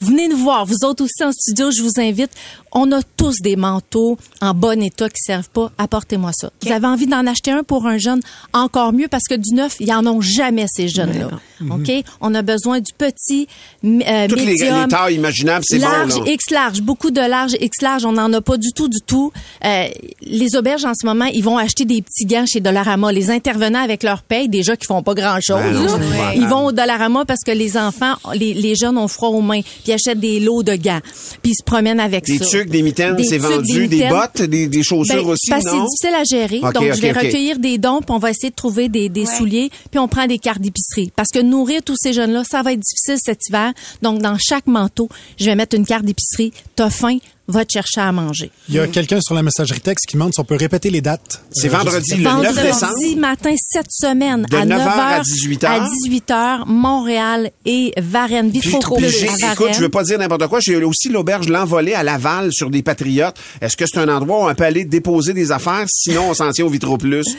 Venez 0.00 0.26
nous 0.26 0.36
voir. 0.36 0.66
Vous 0.66 0.84
autres 0.84 1.04
aussi 1.04 1.22
en 1.22 1.30
studio, 1.30 1.70
je 1.70 1.80
vous 1.80 2.00
invite. 2.00 2.30
On 2.72 2.90
a 2.90 3.02
tous 3.16 3.36
des 3.40 3.54
manteaux 3.54 4.18
en 4.40 4.52
bon 4.52 4.82
état 4.82 5.08
qui 5.08 5.20
servent 5.22 5.50
pas. 5.50 5.70
Apportez-moi 5.78 6.32
ça. 6.32 6.50
Vous 6.60 6.72
avez 6.72 6.86
envie 6.88 7.06
d'en 7.06 7.24
acheter 7.28 7.52
un 7.52 7.62
pour 7.62 7.86
un 7.86 7.98
jeune? 7.98 8.20
Encore 8.52 8.92
mieux 8.92 9.06
parce 9.06 9.28
que 9.30 9.36
du 9.36 9.54
neuf, 9.54 9.76
ils 9.78 9.92
en 9.92 10.04
ont 10.08 10.20
jamais 10.20 10.66
ces 10.68 10.88
jeunes-là. 10.88 11.28
OK? 11.70 11.92
On 12.20 12.34
a 12.34 12.42
besoin 12.42 12.80
du 12.80 12.92
petit, 12.92 13.46
euh, 13.84 14.26
Toutes 14.26 14.38
les, 14.38 14.46
médium, 14.46 14.82
les 14.82 14.88
tailles 14.88 15.14
imaginables, 15.14 15.64
c'est 15.68 15.78
bon, 15.78 15.84
large. 15.84 16.14
X 16.26 16.50
large, 16.50 16.80
beaucoup 16.82 17.12
de 17.12 17.20
large, 17.20 17.52
X 17.60 17.80
large, 17.82 18.04
on 18.04 18.12
n'en 18.12 18.32
a 18.32 18.40
pas 18.40 18.56
du 18.56 18.72
tout, 18.72 18.88
du 18.88 18.98
tout. 19.12 19.32
Euh, 19.64 19.88
les 20.22 20.56
auberges 20.56 20.84
en 20.84 20.94
ce 20.94 21.04
moment, 21.06 21.26
ils 21.26 21.44
vont 21.44 21.58
acheter 21.58 21.84
des 21.84 22.00
petits 22.02 22.24
gants 22.24 22.46
chez 22.46 22.60
Dollarama. 22.60 23.12
Les 23.12 23.30
intervenants 23.30 23.82
avec 23.82 24.02
leur 24.02 24.22
paye, 24.22 24.48
déjà 24.48 24.76
qui 24.76 24.86
font 24.86 25.02
pas 25.02 25.14
grand 25.14 25.38
chose, 25.40 25.60
Ben 25.60 25.72
non, 25.74 25.98
ils 26.34 26.46
vont 26.46 26.66
au 26.66 26.72
Dollarama 26.72 27.24
parce 27.26 27.40
que 27.44 27.50
les 27.52 27.76
enfants, 27.76 28.14
les, 28.34 28.54
les 28.54 28.74
jeunes 28.74 28.96
ont 28.96 29.08
froid 29.08 29.28
aux 29.28 29.42
mains, 29.42 29.60
puis 29.60 29.82
ils 29.88 29.92
achètent 29.92 30.20
des 30.20 30.40
lots 30.40 30.62
de 30.62 30.74
gants, 30.76 31.00
puis 31.42 31.52
ils 31.52 31.56
se 31.56 31.62
promènent 31.64 32.00
avec 32.00 32.24
Des 32.24 32.38
ça. 32.38 32.46
tucs, 32.46 32.70
des 32.70 32.82
mitaines, 32.82 33.16
Des 33.16 33.24
c'est 33.24 33.38
tucs, 33.38 33.46
vendu, 33.48 33.88
des 33.88 34.08
bottes, 34.08 34.42
des, 34.42 34.66
des 34.68 34.82
chaussures 34.82 35.24
Ben, 35.24 35.30
aussi, 35.32 35.50
parce 35.50 35.64
que 35.64 35.70
c'est 35.70 35.76
non? 35.76 35.84
difficile 35.84 36.14
à 36.14 36.24
gérer. 36.24 36.60
Donc, 36.72 36.94
je 36.94 37.00
vais 37.00 37.12
recueillir 37.12 37.58
des 37.58 37.78
dons, 37.78 38.00
puis 38.00 38.14
on 38.14 38.18
va 38.18 38.30
essayer 38.30 38.50
de 38.50 38.54
trouver 38.54 38.88
des, 38.88 39.08
des 39.08 39.26
souliers, 39.26 39.70
puis 39.90 39.98
on 39.98 40.08
prend 40.08 40.26
des 40.26 40.38
cartes 40.38 40.60
d'épicerie. 40.60 41.12
Parce 41.14 41.28
que 41.28 41.40
nourrir 41.40 41.82
tous 41.84 41.96
ces 42.00 42.12
jeunes-là, 42.12 42.44
ça 42.48 42.62
va 42.62 42.72
être 42.72 42.80
difficile 42.80 43.18
cet 43.22 43.40
hiver. 43.48 43.72
Donc, 44.00 44.20
dans 44.22 44.36
chaque 44.38 44.66
manteau, 44.66 45.08
je 45.38 45.44
vais 45.46 45.54
mettre 45.54 45.76
une 45.76 45.84
carte 45.86 46.04
d'épicerie. 46.04 46.52
T'as 46.76 46.90
faim, 46.90 47.18
va 47.52 47.64
te 47.64 47.72
chercher 47.72 48.00
à 48.00 48.10
manger. 48.10 48.50
Il 48.68 48.74
y 48.74 48.78
a 48.80 48.88
quelqu'un 48.88 49.20
sur 49.20 49.34
la 49.34 49.42
messagerie 49.44 49.80
texte 49.80 50.06
qui 50.08 50.14
demande 50.16 50.34
si 50.34 50.40
on 50.40 50.44
peut 50.44 50.56
répéter 50.56 50.90
les 50.90 51.00
dates. 51.00 51.42
C'est 51.52 51.68
Euh, 51.68 51.76
vendredi, 51.78 52.14
le 52.16 52.22
9 52.24 52.32
Vendredi 52.34 52.62
décembre. 52.62 53.16
matin, 53.18 53.54
cette 53.70 53.90
semaine, 53.92 54.46
De 54.50 54.56
à 54.56 54.64
9h 54.64 54.78
9h 54.78 54.98
à 54.98 55.20
18h. 55.20 55.70
à 55.70 55.88
18h, 55.88 56.64
Montréal 56.66 57.50
et 57.64 57.92
Varennes. 57.96 58.50
Puis, 58.50 58.60
Vitro 58.60 58.96
puis 58.96 59.06
Plus 59.06 59.16
j'ai- 59.20 59.28
à 59.28 59.32
écoute, 59.52 59.58
Varennes. 59.58 59.74
je 59.74 59.80
veux 59.80 59.88
pas 59.88 60.02
dire 60.02 60.18
n'importe 60.18 60.46
quoi. 60.48 60.58
J'ai 60.60 60.76
aussi 60.82 61.08
l'auberge 61.08 61.48
L'Envolée 61.48 61.94
à 61.94 62.02
Laval 62.02 62.50
sur 62.52 62.70
des 62.70 62.82
Patriotes. 62.82 63.36
Est-ce 63.60 63.76
que 63.76 63.84
c'est 63.86 63.98
un 63.98 64.08
endroit 64.08 64.44
où 64.46 64.50
on 64.50 64.54
peut 64.54 64.64
aller 64.64 64.84
déposer 64.84 65.34
des 65.34 65.52
affaires? 65.52 65.84
Sinon, 65.88 66.30
on 66.30 66.34
s'en 66.34 66.50
tient 66.50 66.64
au 66.64 66.70
Vitro 66.70 66.96
Plus. 66.98 67.26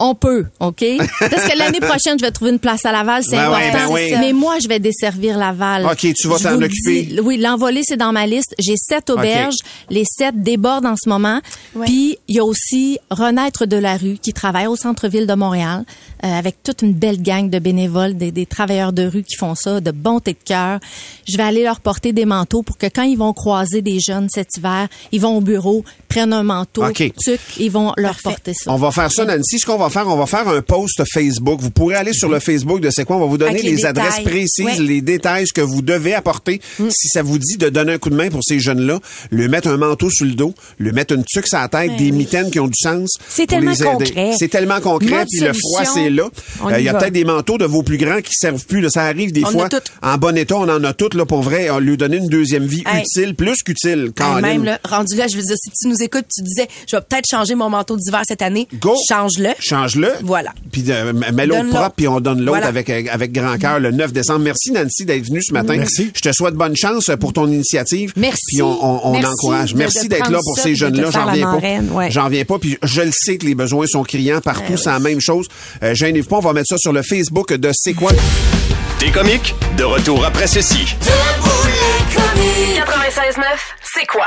On 0.00 0.16
peut, 0.16 0.46
OK? 0.58 0.84
Parce 1.20 1.48
que 1.48 1.56
l'année 1.56 1.78
prochaine, 1.78 2.18
je 2.18 2.24
vais 2.24 2.32
trouver 2.32 2.50
une 2.50 2.58
place 2.58 2.84
à 2.84 2.90
Laval, 2.90 3.22
c'est 3.22 3.36
Ben 3.36 3.50
ouais, 3.52 3.68
important. 3.68 3.94
ben 3.94 3.94
oui. 3.94 4.14
Mais 4.18 4.32
moi, 4.32 4.58
je 4.60 4.66
vais 4.66 4.80
desservir 4.80 5.38
Laval. 5.38 5.86
OK, 5.86 6.12
tu 6.14 6.26
vas 6.28 6.38
t'en 6.38 6.60
occuper. 6.60 7.02
dis. 7.04 7.20
oui, 7.20 7.36
l'envolée, 7.36 7.82
c'est 7.84 7.96
dans 7.96 8.10
ma 8.12 8.26
liste. 8.26 8.54
J'ai 8.58 8.74
sept 8.76 9.08
auberges. 9.08 9.54
Les 9.90 10.04
sept 10.04 10.42
débordent 10.42 10.86
en 10.86 10.96
ce 10.96 11.08
moment. 11.08 11.40
Puis, 11.84 12.18
il 12.26 12.36
y 12.36 12.40
a 12.40 12.44
aussi 12.44 12.98
Renaître 13.10 13.66
de 13.66 13.76
la 13.76 13.96
rue 13.96 14.18
qui 14.20 14.32
travaille 14.32 14.66
au 14.66 14.74
centre-ville 14.76 15.28
de 15.28 15.34
Montréal 15.34 15.84
euh, 16.24 16.28
avec 16.38 16.62
toute 16.64 16.82
une 16.82 16.92
belle 16.92 17.22
gang 17.22 17.48
de 17.48 17.60
bénévoles, 17.60 18.16
des, 18.16 18.32
des 18.32 18.46
travailleurs 18.46 18.92
de 18.92 19.06
rue 19.06 19.22
qui 19.22 19.36
font 19.36 19.54
ça 19.54 19.80
de 19.80 19.92
bonté 19.92 20.32
de 20.32 20.38
cœur. 20.44 20.80
Je 21.28 21.36
vais 21.36 21.42
aller 21.44 21.62
leur 21.62 21.78
porter 21.80 22.12
des 22.12 22.24
manteaux 22.24 22.62
pour 22.64 22.78
que 22.78 22.86
quand 22.86 23.02
ils 23.04 23.16
vont 23.18 23.32
croiser 23.32 23.80
des 23.80 24.00
jeunes 24.00 24.28
cet 24.28 24.56
hiver, 24.56 24.88
ils 25.12 25.20
vont 25.20 25.36
au 25.36 25.40
bureau, 25.40 25.84
prennent 26.08 26.32
un 26.32 26.42
manteau, 26.42 26.84
OK. 26.84 27.12
tuc, 27.16 27.40
ils 27.58 27.70
vont 27.70 27.92
leur 27.96 28.16
porter 28.22 28.54
ça. 28.54 28.72
On 28.72 28.76
va 28.76 28.90
faire 28.90 29.12
ça, 29.12 29.24
Nancy. 29.24 29.60
Ce 29.60 29.66
qu'on 29.66 29.76
va 29.78 29.83
va 29.84 29.90
faire, 29.90 30.08
on 30.08 30.16
va 30.16 30.26
faire 30.26 30.48
un 30.48 30.60
post 30.62 31.02
Facebook. 31.12 31.60
Vous 31.60 31.70
pourrez 31.70 31.94
aller 31.94 32.12
sur 32.12 32.28
le 32.28 32.40
Facebook 32.40 32.80
de 32.80 32.90
C'est 32.90 33.04
quoi. 33.04 33.16
On 33.16 33.20
va 33.20 33.26
vous 33.26 33.38
donner 33.38 33.62
les, 33.62 33.70
les 33.72 33.84
adresses 33.86 34.20
précises, 34.20 34.78
les 34.80 35.00
détails, 35.00 35.46
ce 35.46 35.52
que 35.52 35.60
vous 35.60 35.82
devez 35.82 36.14
apporter. 36.14 36.60
Si 36.90 37.08
ça 37.08 37.22
vous 37.22 37.38
dit 37.38 37.56
de 37.56 37.68
donner 37.68 37.94
un 37.94 37.98
coup 37.98 38.10
de 38.10 38.16
main 38.16 38.28
pour 38.30 38.40
ces 38.42 38.58
jeunes-là, 38.60 38.98
lui 39.30 39.48
mettre 39.48 39.68
un 39.68 39.76
manteau 39.76 40.10
sur 40.10 40.26
le 40.26 40.32
dos, 40.32 40.54
lui 40.78 40.92
mettre 40.92 41.14
une 41.14 41.24
tuque 41.24 41.46
sur 41.46 41.58
la 41.58 41.68
tête, 41.68 41.90
Ben 41.90 41.96
des 41.96 42.10
mitaines 42.12 42.50
qui 42.50 42.60
ont 42.60 42.66
du 42.66 42.74
sens. 42.80 43.10
C'est 43.28 43.46
tellement 43.46 43.74
concret. 43.74 44.32
C'est 44.38 44.48
tellement 44.48 44.80
concret. 44.80 45.24
Puis 45.30 45.40
le 45.40 45.52
froid, 45.52 45.84
c'est 45.84 46.10
là. 46.10 46.28
Euh, 46.66 46.78
Il 46.78 46.84
y 46.84 46.88
a 46.88 46.94
peut-être 46.94 47.12
des 47.12 47.24
manteaux 47.24 47.58
de 47.58 47.64
vos 47.64 47.82
plus 47.82 47.98
grands 47.98 48.20
qui 48.20 48.32
servent 48.34 48.64
plus. 48.66 48.80
là. 48.80 48.88
Ça 48.90 49.04
arrive 49.04 49.32
des 49.32 49.44
On 49.44 49.48
en 49.48 49.50
fois. 49.52 49.68
En 50.02 50.18
bon 50.18 50.36
état, 50.36 50.56
on 50.56 50.68
en 50.68 50.82
a 50.84 50.92
toutes, 50.92 51.14
là, 51.14 51.24
pour 51.26 51.42
vrai. 51.42 51.70
On 51.70 51.78
lui 51.78 51.96
donner 51.96 52.16
une 52.18 52.28
deuxième 52.28 52.64
vie 52.66 52.82
Hey. 52.86 53.02
utile, 53.02 53.34
plus 53.34 53.62
qu'utile. 53.62 54.04
Hey, 54.06 54.12
Caroline. 54.12 54.42
même 54.46 54.64
là, 54.64 54.78
rendu 54.84 55.16
là, 55.16 55.26
je 55.28 55.36
veux 55.36 55.42
dire, 55.42 55.56
si 55.56 55.70
tu 55.70 55.88
nous 55.88 56.02
écoutes, 56.02 56.26
tu 56.34 56.42
disais, 56.42 56.68
je 56.90 56.96
vais 56.96 57.02
peut-être 57.02 57.24
changer 57.30 57.54
mon 57.54 57.70
manteau 57.70 57.96
d'hiver 57.96 58.22
cette 58.26 58.42
année. 58.42 58.68
Go. 58.80 58.94
Change-le. 59.08 59.50
Change-le. 59.74 60.12
Voilà. 60.22 60.52
Puis 60.72 60.84
euh, 60.88 61.12
mets 61.32 61.46
l'autre 61.46 61.68
propre, 61.70 61.94
puis 61.96 62.06
on 62.08 62.20
donne 62.20 62.38
l'autre 62.40 62.50
Voilà. 62.58 62.66
avec, 62.68 62.88
euh, 62.90 63.02
avec 63.10 63.32
grand 63.32 63.56
cœur 63.58 63.80
le 63.80 63.90
9 63.90 64.12
décembre. 64.12 64.40
Merci, 64.40 64.70
Nancy, 64.72 65.04
d'être 65.04 65.26
venue 65.26 65.42
ce 65.42 65.52
matin. 65.52 65.76
Merci. 65.76 66.12
Je 66.14 66.20
te 66.20 66.32
souhaite 66.32 66.54
bonne 66.54 66.76
chance 66.76 67.10
pour 67.18 67.32
ton 67.32 67.46
initiative. 67.48 68.12
Merci. 68.16 68.40
Puis 68.48 68.62
on, 68.62 68.84
on, 68.84 69.00
on 69.08 69.12
Merci 69.12 69.26
encourage. 69.32 69.74
Merci 69.74 70.08
d'être 70.08 70.30
là 70.30 70.38
pour 70.42 70.56
ça 70.56 70.62
ces 70.62 70.74
jeunes-là. 70.76 71.10
J'en 71.10 71.24
marraine, 71.26 71.86
pas. 71.88 71.94
ouais. 71.94 72.10
J'en 72.10 72.24
reviens 72.26 72.44
pas. 72.44 72.58
Puis 72.58 72.78
je 72.82 73.02
le 73.02 73.10
sais 73.12 73.36
que 73.36 73.46
les 73.46 73.54
besoins 73.54 73.86
sont 73.86 74.02
criants 74.04 74.40
partout. 74.40 74.76
C'est 74.76 74.90
la 74.90 74.98
même 75.00 75.20
chose. 75.20 75.48
Euh, 75.82 75.94
Gênez-vous 75.94 76.28
pas. 76.28 76.36
On 76.36 76.40
va 76.40 76.52
mettre 76.52 76.68
ça 76.68 76.78
sur 76.78 76.92
le 76.92 77.02
Facebook 77.02 77.52
de 77.52 77.70
C'est 77.74 77.94
quoi? 77.94 78.12
Des 79.00 79.10
comiques, 79.10 79.54
de 79.76 79.84
retour 79.84 80.24
après 80.24 80.46
ceci. 80.46 80.94
Debout 81.00 81.50
les 81.66 82.14
comiques. 82.14 82.84
96.9, 83.36 83.42
c'est 83.82 84.06
quoi? 84.06 84.26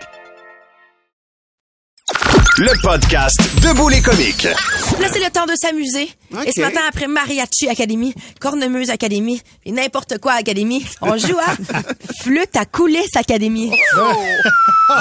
Le 2.57 2.81
podcast 2.81 3.39
Debout 3.61 3.87
les 3.87 4.01
comiques. 4.01 4.43
Là, 4.43 5.07
c'est 5.11 5.23
le 5.23 5.29
temps 5.31 5.45
de 5.45 5.53
s'amuser. 5.55 6.11
Et 6.45 6.51
ce 6.51 6.59
matin, 6.61 6.81
après 6.87 7.07
Mariachi 7.07 7.69
Academy, 7.69 8.13
Cornemuse 8.39 8.89
Academy 8.89 9.41
et 9.65 9.71
n'importe 9.71 10.17
quoi 10.19 10.33
Academy, 10.33 10.85
on 11.01 11.17
joue 11.17 11.37
à 11.39 11.55
Flûte 12.21 12.55
à 12.55 12.65
coulisses 12.65 13.15
Academy. 13.15 13.71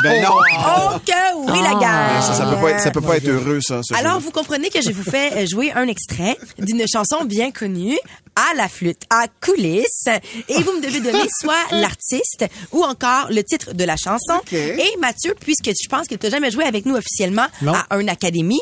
Ben 0.04 0.22
non. 0.22 0.30
Oh 0.30 0.98
que 1.04 1.52
oui, 1.52 1.58
la 1.62 1.70
gang! 1.70 2.22
Ça, 2.22 2.34
ça 2.34 2.46
peut 2.46 2.60
pas 2.60 2.70
être, 2.70 2.80
ça 2.80 2.90
peut 2.92 3.00
pas 3.00 3.16
être 3.16 3.28
heureux, 3.28 3.60
ça. 3.60 3.80
ce 3.82 3.94
Alors, 3.94 4.20
vous 4.20 4.30
comprenez 4.30 4.70
que 4.70 4.80
je 4.80 4.92
vous 4.92 5.02
fais 5.02 5.32
euh, 5.32 5.46
jouer 5.46 5.72
un 5.72 5.88
extrait 5.88 6.36
d'une 6.58 6.84
chanson 6.86 7.24
bien 7.24 7.50
connue 7.50 7.98
à 8.36 8.54
la 8.54 8.68
flûte, 8.68 9.02
à 9.10 9.26
coulisses, 9.44 10.06
et 10.48 10.62
vous 10.62 10.72
me 10.72 10.80
devez 10.80 11.00
donner 11.00 11.26
soit 11.40 11.58
l'artiste 11.72 12.46
ou 12.70 12.84
encore 12.84 13.26
le 13.30 13.42
titre 13.42 13.74
de 13.74 13.84
la 13.84 13.96
chanson. 13.96 14.40
Et 14.52 14.96
Mathieu, 15.00 15.34
puisque 15.40 15.70
je 15.70 15.88
pense 15.88 16.06
que 16.06 16.14
tu 16.14 16.26
n'as 16.26 16.30
jamais 16.30 16.50
joué 16.52 16.64
avec 16.64 16.86
nous 16.86 16.94
officiellement 16.94 17.39
Non. 17.62 17.74
à 17.74 17.86
un 17.90 18.08
académie, 18.08 18.60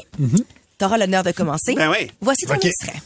tu 0.79 0.85
auras 0.85 0.99
l'honneur 0.99 1.23
de 1.25 1.33
commencer. 1.33 1.75
Ben 1.75 1.91
oui. 1.91 2.11
Voici 2.21 2.47
ton 2.47 2.55
Ok. 2.55 2.65
extrait. 2.65 3.01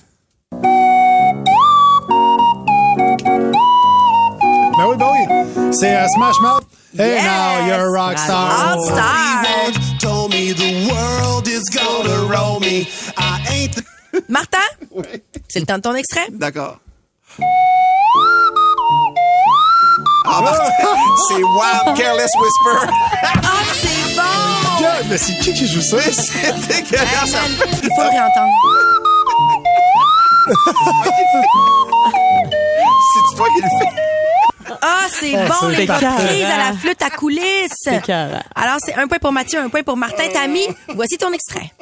Ben 4.79 4.87
oui, 4.89 4.97
ben 4.97 5.09
oui. 5.13 5.73
C'est 5.73 5.95
euh, 5.97 6.07
Smash 6.09 6.41
Mouth. 6.41 6.65
Hey 6.99 7.13
Yes. 7.15 7.25
now, 7.25 7.67
you're 7.67 7.87
a 7.87 7.91
rock 7.91 8.19
star. 8.19 8.75
All 8.77 8.85
star. 8.85 9.45
Told 10.01 10.33
me 10.33 10.53
the 10.53 10.91
world 10.91 11.47
is 11.49 11.63
gonna 11.71 12.27
roll 12.29 12.61
me. 12.61 12.87
I 13.17 13.41
ain't 13.51 13.75
the 13.77 13.83
Martin, 14.29 14.59
c'est 15.49 15.61
le 15.61 15.67
temps 15.67 15.77
de 15.77 15.83
ton 15.83 15.95
extrait. 15.95 16.27
D'accord. 16.31 16.79
Ah, 20.25 20.41
Martin, 20.41 20.65
c'est 21.29 21.43
Wild 21.43 21.97
Careless 21.97 22.31
Whisper. 22.41 22.87
Ah, 23.23 23.65
c'est 23.75 24.15
bon! 24.17 24.23
Mais 25.09 25.19
c'est 25.19 25.39
qui 25.41 25.53
qui 25.53 25.67
joue 25.67 25.81
ça? 25.81 25.97
c'est 26.01 26.53
dégueulasse. 26.69 27.35
il 27.83 27.91
faut 27.95 28.03
le 28.03 28.09
réentendre. 28.09 28.53
C'est 33.13 33.37
toi 33.37 33.47
qui 33.57 33.63
le 33.63 33.69
fais. 33.69 33.93
Ah, 34.81 35.07
c'est 35.11 35.33
bon, 35.33 35.55
c'est 35.61 35.77
les 35.77 35.87
reprises 35.87 36.45
à 36.45 36.59
la 36.59 36.73
flûte 36.79 37.03
à 37.03 37.11
coulisses. 37.11 37.89
Alors, 38.55 38.79
c'est 38.79 38.95
un 38.95 39.07
point 39.07 39.19
pour 39.19 39.33
Mathieu, 39.33 39.61
un 39.61 39.69
point 39.69 39.83
pour 39.83 39.97
Martin. 39.97 40.25
Tammy, 40.33 40.67
voici 40.95 41.19
ton 41.19 41.33
extrait. 41.33 41.73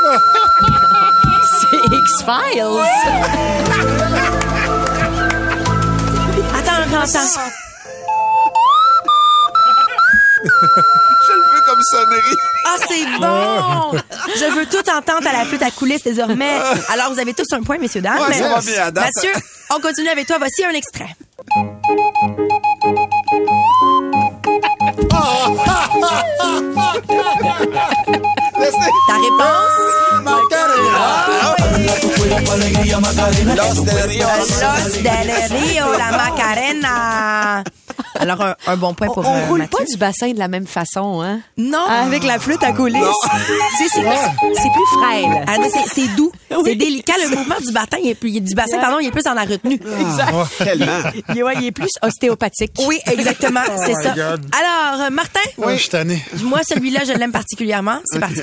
C'est 1.60 1.94
X-Files. 1.94 2.80
Je 6.90 6.96
le 11.32 11.42
veux 11.52 11.62
comme 11.66 11.82
sonnerie. 11.90 12.36
Ah, 12.66 12.76
c'est 12.88 13.04
bon! 13.18 13.98
Je 14.36 14.46
veux 14.54 14.66
tout 14.66 14.90
entendre 14.90 15.28
à 15.28 15.32
la 15.32 15.44
flûte 15.44 15.62
à 15.62 15.70
coulisses 15.70 16.02
désormais. 16.02 16.58
Alors, 16.88 17.12
vous 17.12 17.20
avez 17.20 17.32
tous 17.34 17.46
un 17.52 17.62
point, 17.62 17.78
messieurs, 17.78 18.00
dames. 18.00 18.18
Ouais, 18.18 18.34
ça 18.34 18.48
va 18.48 18.60
bien, 18.60 18.86
à 18.86 18.90
date. 18.90 19.10
Mathieu, 19.14 19.32
on 19.70 19.80
continue 19.80 20.08
avec 20.08 20.26
toi. 20.26 20.38
Voici 20.38 20.64
un 20.64 20.70
extrait. 20.70 21.14
Ta 29.08 29.14
réponse? 29.14 29.76
Los 32.30 33.84
del 33.84 34.02
Rio. 34.08 34.26
Los 34.38 35.02
del 35.02 35.50
Rio, 35.50 35.92
la 35.98 36.10
Macarena. 36.12 37.64
Alors, 38.20 38.40
un, 38.42 38.54
un 38.68 38.76
bon 38.76 38.94
point 38.94 39.08
pour 39.08 39.26
On 39.26 39.34
euh, 39.34 39.46
roule 39.48 39.58
Mathieu. 39.60 39.78
pas 39.78 39.84
du 39.84 39.96
bassin 39.96 40.30
de 40.32 40.38
la 40.38 40.46
même 40.46 40.66
façon, 40.66 41.22
hein? 41.22 41.40
Non. 41.56 41.84
Avec 41.88 42.22
la 42.22 42.38
flûte 42.38 42.62
à 42.62 42.72
coulisses. 42.72 43.00
C'est 43.78 43.88
c'est 43.88 44.00
plus 44.02 45.00
frêle. 45.00 45.44
Ah, 45.48 45.56
c'est- 45.64 45.88
c'est 46.02 46.08
doux, 46.14 46.30
c'est 46.64 46.76
délicat. 46.76 47.14
Le 47.20 47.34
mouvement 47.36 47.56
du 47.60 47.72
bassin, 47.72 47.96
il 48.02 48.10
est 48.10 48.14
plus, 48.14 48.40
du 48.40 48.54
bassin, 48.54 48.78
pardon, 48.78 48.98
il 49.00 49.08
est 49.08 49.10
plus 49.12 49.24
dans 49.24 49.34
la 49.34 49.42
retenue. 49.44 49.80
Oh, 50.32 50.44
tellement. 50.58 50.86
Il 51.30 51.38
est, 51.38 51.42
ouais, 51.42 51.54
il 51.56 51.64
est 51.66 51.72
plus 51.72 51.90
ostéopathique. 52.00 52.72
Oui, 52.86 53.00
exactement, 53.10 53.60
c'est 53.84 53.94
my 53.96 54.02
ça. 54.04 54.10
God. 54.10 54.46
Alors, 54.56 55.06
euh, 55.06 55.10
Martin, 55.10 55.40
Ouais, 55.58 55.74
je 55.76 55.80
suis 55.80 55.88
tanné. 55.90 56.24
moi 56.44 56.60
celui-là, 56.68 57.00
je 57.06 57.12
l'aime 57.12 57.32
particulièrement. 57.32 57.98
C'est 58.04 58.20
parti. 58.20 58.40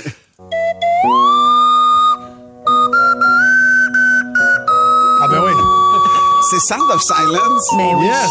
C'est 6.49 6.59
Sound 6.61 6.89
of 6.91 7.01
Silence. 7.01 7.67
Mais 7.75 7.93
oui. 7.95 8.05
Yes. 8.05 8.29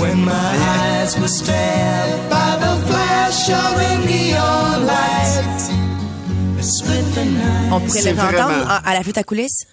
When 0.00 0.24
my 0.24 0.32
eyes 0.32 1.16
were 1.18 1.28
stabbed 1.28 2.28
by 2.28 2.56
the 2.58 2.76
flash 2.88 3.48
of 3.50 3.78
a 3.78 3.98
neon 4.06 4.86
light. 4.86 5.44
It 6.58 6.64
split 6.64 7.04
the 7.14 7.24
night. 7.24 7.72
On 7.72 7.80
pourrait 7.80 8.02
le 8.02 8.10
entendre 8.20 8.32
vraiment- 8.32 8.68
à, 8.68 8.80
à 8.90 8.94
la 8.94 9.02
flûte 9.02 9.18
à 9.18 9.22
coulisses. 9.24 9.64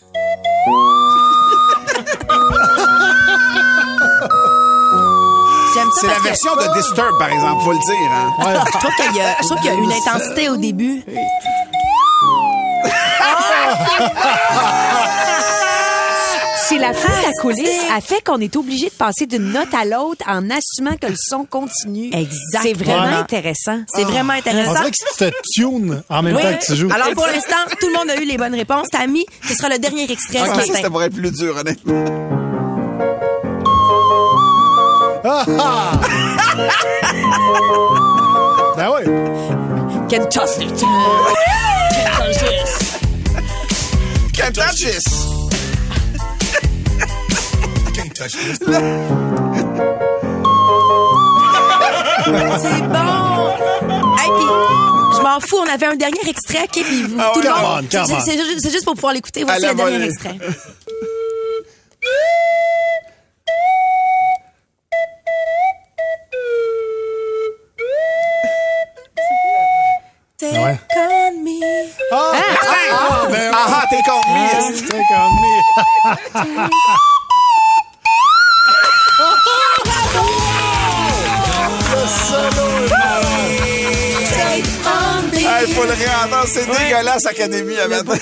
C'est 6.00 6.07
la 6.07 6.15
que 6.15 6.24
version 6.24 6.55
de 6.55 6.74
Disturb, 6.77 7.17
par 7.19 7.29
exemple, 7.29 7.63
faut 7.63 7.72
le 7.72 7.77
dire. 7.79 8.12
Hein? 8.12 8.34
je 8.65 8.77
trouve 8.79 8.95
qu'il 8.95 9.13
y 9.13 9.17
y 9.67 9.69
a 9.69 9.74
une 9.74 9.91
intensité 9.91 10.50
au 10.50 10.57
début. 10.57 11.03
C'est 16.75 16.82
la 16.82 16.94
flûte 16.94 17.25
à 17.25 17.32
coulisses 17.41 17.70
c'est- 17.88 17.94
a 17.96 18.01
fait 18.01 18.22
qu'on 18.24 18.39
est 18.41 18.53
obligé 18.58 18.88
de 18.88 18.94
passer 18.94 19.25
d'une 19.25 19.51
note 19.53 19.74
à 19.74 19.86
l'autre 19.86 20.25
en 20.27 20.50
assumant 20.50 20.98
que 21.01 21.08
le 21.08 21.15
son 21.17 21.46
continue. 21.46 22.10
Exactement. 22.13 22.63
C'est 22.63 22.74
vraiment 22.74 23.17
intéressant. 23.20 23.79
C'est 23.88 24.03
vraiment 24.03 24.34
On 24.34 24.38
intéressant. 24.39 24.74
dirait 24.74 24.91
que 24.91 24.98
tu 24.98 25.05
te 25.25 25.32
tunes 25.53 26.03
en 26.10 26.22
même 26.22 26.36
Oui. 26.36 26.41
temps 26.41 26.53
que 26.60 26.65
tu 26.65 26.75
joues. 26.75 26.89
Alors 26.94 27.12
pour 27.13 27.27
l'instant, 27.27 27.55
tout 27.79 27.88
le 27.88 27.94
monde 27.98 28.10
a 28.10 28.17
eu 28.22 28.25
les 28.25 28.38
bonnes 28.38 28.55
réponses. 28.55 28.89
Tammy, 28.91 29.25
ce 29.48 29.55
sera 29.55 29.70
le 29.70 29.79
dernier 29.79 30.12
extrait 30.12 30.39
Je 30.39 30.44
ce 30.46 30.50
pensais 30.50 30.62
que 30.63 30.67
matin. 30.67 30.74
c'était 30.77 30.89
pour 30.89 31.03
être 31.03 31.15
plus 31.15 31.32
dur, 31.32 31.55
honnêtement. 31.55 32.03
Ah, 35.24 35.46
ah! 35.60 35.91
ben 38.77 38.89
oui. 38.96 39.03
Can 40.10 40.25
toss 40.29 40.58
it. 40.60 40.84
Can't 44.34 44.53
touch 44.53 44.82
this. 44.82 45.03
C'est 48.25 48.57
bon. 52.88 53.50
Hey, 54.17 54.29
puis, 54.31 54.48
je 55.17 55.22
m'en 55.22 55.39
fous, 55.39 55.57
on 55.60 55.69
avait 55.72 55.86
un 55.86 55.95
dernier 55.95 56.19
extrait, 56.27 56.63
OK, 56.63 56.84
puis 56.84 57.03
vous, 57.03 57.17
Ah 57.19 57.31
tout 57.34 57.41
le 57.41 57.48
come 57.50 57.62
monde. 57.62 57.86
on, 57.93 57.98
come 57.98 58.05
c'est- 58.07 58.13
on. 58.15 58.19
C'est 58.22 58.38
juste, 58.38 58.60
c'est 58.62 58.72
juste 58.72 58.86
pour 58.86 58.93
pouvoir 58.95 59.13
l'écouter. 59.13 59.43
Voici 59.43 59.65
À 59.65 59.67
la 59.67 59.72
le 59.74 59.77
dernier 59.77 59.93
volée. 59.98 60.05
extrait. 60.05 60.38
Académie, 87.36 87.77
à 87.77 87.88
matin. 87.89 88.13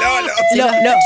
là, 0.00 0.20
là. 0.22 0.34
Là, 0.56 0.82
là. 0.82 0.98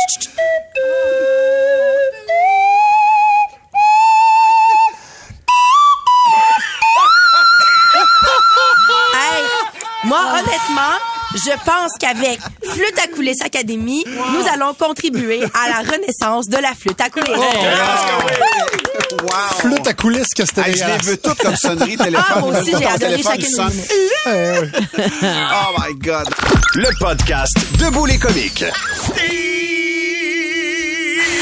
Hey, 9.15 9.45
moi, 10.05 10.21
honnêtement, 10.35 10.97
je 11.35 11.51
pense 11.65 11.93
qu'avec 11.99 12.39
Flûte 12.73 12.99
à 13.03 13.09
coulisses 13.09 13.43
Academy, 13.43 14.05
nous 14.07 14.47
allons 14.53 14.75
contribuer 14.75 15.43
à 15.43 15.69
la 15.69 15.79
renaissance 15.91 16.49
de 16.49 16.59
la 16.59 16.73
flûte 16.75 17.01
à 17.01 17.11
coulisses. 17.11 17.37
Wow. 17.37 18.82
Flûte 19.59 19.87
à 19.87 19.92
coulisses 19.95 20.28
que 20.37 20.45
c'était 20.45 20.62
Hey, 20.71 20.76
je 20.76 20.85
les 20.85 21.11
veux 21.11 21.16
toutes 21.16 21.38
comme 21.38 21.57
sonnerie 21.57 21.97
téléphone. 21.99 22.25
Ah, 22.28 22.40
moi 22.40 22.61
aussi, 22.61 22.71
j'ai 22.71 22.87
adoré 22.87 22.99
téléphone 22.99 23.33
chacune 23.33 23.54
sonne. 23.54 23.83
Oui. 24.26 24.71
Oh 24.99 25.78
my 25.78 25.95
God. 25.99 26.28
Le 26.75 26.99
podcast 26.99 27.52
Debout 27.78 28.07
les 28.07 28.19
comiques. 28.19 28.64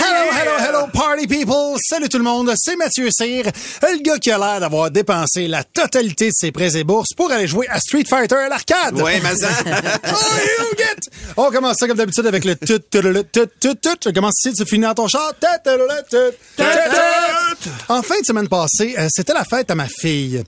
Hello, 0.02 0.30
hello, 0.32 0.52
hello, 0.58 0.86
party 0.92 1.26
people! 1.26 1.76
Salut 1.86 2.08
tout 2.08 2.16
le 2.18 2.24
monde, 2.24 2.52
c'est 2.56 2.74
Mathieu 2.76 3.08
Cyr, 3.10 3.44
le 3.82 4.02
gars 4.02 4.18
qui 4.18 4.30
a 4.30 4.38
l'air 4.38 4.60
d'avoir 4.60 4.90
dépensé 4.90 5.46
la 5.46 5.62
totalité 5.62 6.28
de 6.28 6.32
ses 6.34 6.50
prêts 6.52 6.76
et 6.76 6.84
bourses 6.84 7.12
pour 7.14 7.30
aller 7.30 7.46
jouer 7.46 7.68
à 7.68 7.78
Street 7.78 8.04
Fighter 8.08 8.36
à 8.36 8.48
l'arcade. 8.48 9.00
Ouais, 9.00 9.20
mais 9.22 9.36
ça. 9.36 9.48
Oh, 10.06 10.36
you 10.42 10.76
get! 10.76 11.10
On 11.36 11.50
commence 11.50 11.76
ça 11.78 11.86
comme 11.86 11.98
d'habitude 11.98 12.26
avec 12.26 12.44
le 12.44 12.56
tut, 12.56 12.80
tut, 12.80 13.00
tut, 13.02 13.24
tut, 13.32 13.46
tut, 13.60 13.76
tut. 13.76 13.96
Je 14.06 14.10
commence 14.10 14.34
ici, 14.44 14.54
tu 14.54 14.64
finis 14.66 14.82
dans 14.84 14.94
ton 14.94 15.06
char. 15.08 15.32
Tut, 15.40 15.46
tut, 15.62 15.70
tut, 15.76 15.86
tut, 16.10 16.36
tut, 16.56 16.64
tut. 16.64 17.49
En 17.88 18.02
fin 18.02 18.18
de 18.20 18.24
semaine 18.26 18.48
passée, 18.48 18.94
euh, 18.98 19.08
c'était 19.10 19.32
la 19.32 19.44
fête 19.44 19.70
à 19.70 19.74
ma 19.74 19.86
fille. 19.88 20.42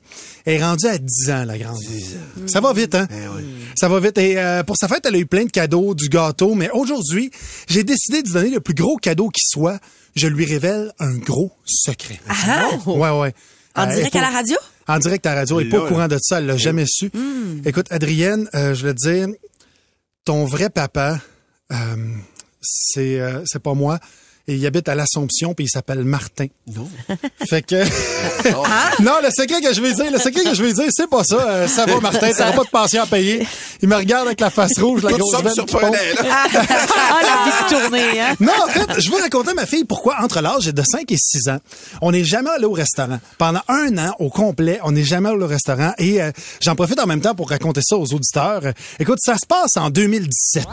Elle 0.44 0.54
est 0.60 0.62
rendue 0.64 0.86
à 0.86 0.98
10 0.98 1.30
ans, 1.30 1.44
la 1.44 1.58
grande. 1.58 1.78
Ça 2.46 2.60
va 2.60 2.72
vite, 2.72 2.94
hein? 2.94 3.06
Ça 3.76 3.88
va 3.88 4.00
vite. 4.00 4.18
Et 4.18 4.38
euh, 4.38 4.62
pour 4.62 4.76
sa 4.76 4.88
fête, 4.88 5.04
elle 5.06 5.14
a 5.14 5.18
eu 5.18 5.26
plein 5.26 5.44
de 5.44 5.50
cadeaux, 5.50 5.94
du 5.94 6.08
gâteau. 6.08 6.54
Mais 6.54 6.70
aujourd'hui, 6.72 7.30
j'ai 7.68 7.84
décidé 7.84 8.22
de 8.22 8.28
lui 8.28 8.34
donner 8.34 8.50
le 8.50 8.60
plus 8.60 8.74
gros 8.74 8.96
cadeau 8.96 9.28
qui 9.28 9.42
soit. 9.46 9.78
Je 10.14 10.26
lui 10.26 10.44
révèle 10.44 10.92
un 10.98 11.16
gros 11.18 11.52
secret. 11.64 12.20
Ah! 12.28 12.68
Ouais, 12.86 13.10
ouais. 13.10 13.34
En 13.74 13.88
Euh, 13.88 13.94
direct 13.94 14.16
à 14.16 14.20
la 14.20 14.30
radio? 14.30 14.56
En 14.88 14.98
direct 14.98 15.24
à 15.26 15.30
la 15.34 15.40
radio. 15.40 15.60
Elle 15.60 15.66
n'est 15.66 15.70
pas 15.72 15.84
au 15.84 15.88
courant 15.88 16.08
de 16.08 16.18
ça. 16.20 16.38
Elle 16.38 16.46
l'a 16.46 16.56
jamais 16.56 16.84
su. 16.86 17.10
Écoute, 17.64 17.86
Adrienne, 17.90 18.48
euh, 18.54 18.74
je 18.74 18.86
vais 18.86 18.94
te 18.94 19.08
dire, 19.10 19.28
ton 20.24 20.44
vrai 20.44 20.68
papa, 20.70 21.18
euh, 21.72 21.96
c'est 22.60 23.18
euh, 23.20 23.42
c'est 23.46 23.62
pas 23.62 23.74
moi. 23.74 23.98
Et 24.48 24.54
il 24.56 24.66
habite 24.66 24.88
à 24.88 24.94
l'Assomption, 24.94 25.54
puis 25.54 25.66
il 25.66 25.68
s'appelle 25.68 26.02
Martin. 26.02 26.46
Non. 26.74 26.88
Fait 27.48 27.62
que... 27.62 27.76
non, 29.02 29.12
le 29.22 29.30
secret 29.30 29.60
que 29.60 29.72
je 29.72 29.80
vais 29.80 29.92
dire, 29.92 30.10
le 30.10 30.18
secret 30.18 30.42
que 30.42 30.54
je 30.54 30.62
vais 30.62 30.72
dire, 30.72 30.86
c'est 30.90 31.08
pas 31.08 31.22
ça. 31.22 31.36
Euh, 31.36 31.68
ça 31.68 31.86
va, 31.86 32.00
Martin, 32.00 32.30
t'auras 32.32 32.52
pas 32.52 32.64
de 32.64 32.70
pension 32.70 33.02
à 33.02 33.06
payer. 33.06 33.46
Il 33.80 33.88
me 33.88 33.96
regarde 33.96 34.26
avec 34.26 34.40
la 34.40 34.50
face 34.50 34.78
rouge, 34.78 35.02
la 35.02 35.10
Tout 35.10 35.18
grosse 35.18 35.42
veine 35.42 35.52
qui 35.52 35.72
pompe. 35.72 35.82
là. 35.82 35.98
Ah, 36.28 37.20
la 37.22 37.44
vie 37.44 37.74
de 37.74 37.80
tournée, 37.80 38.20
hein? 38.20 38.34
Non, 38.40 38.52
en 38.64 38.68
fait, 38.68 39.00
je 39.00 39.10
vais 39.10 39.20
raconter 39.20 39.50
à 39.50 39.54
ma 39.54 39.66
fille 39.66 39.84
pourquoi, 39.84 40.16
entre 40.20 40.40
l'âge 40.40 40.66
de 40.66 40.82
5 40.82 41.10
et 41.10 41.16
6 41.16 41.48
ans, 41.48 41.58
on 42.00 42.10
n'est 42.10 42.24
jamais 42.24 42.50
allé 42.50 42.64
au 42.64 42.72
restaurant. 42.72 43.20
Pendant 43.38 43.62
un 43.68 43.96
an 43.98 44.14
au 44.18 44.28
complet, 44.28 44.80
on 44.82 44.92
n'est 44.92 45.04
jamais 45.04 45.28
allé 45.28 45.44
au 45.44 45.46
restaurant. 45.46 45.92
Et 45.98 46.20
euh, 46.20 46.32
j'en 46.60 46.74
profite 46.74 46.98
en 46.98 47.06
même 47.06 47.20
temps 47.20 47.34
pour 47.34 47.48
raconter 47.50 47.80
ça 47.82 47.96
aux 47.96 48.12
auditeurs. 48.12 48.62
Écoute, 48.98 49.18
ça 49.20 49.36
se 49.36 49.46
passe 49.46 49.76
en 49.76 49.90
2017. 49.90 50.66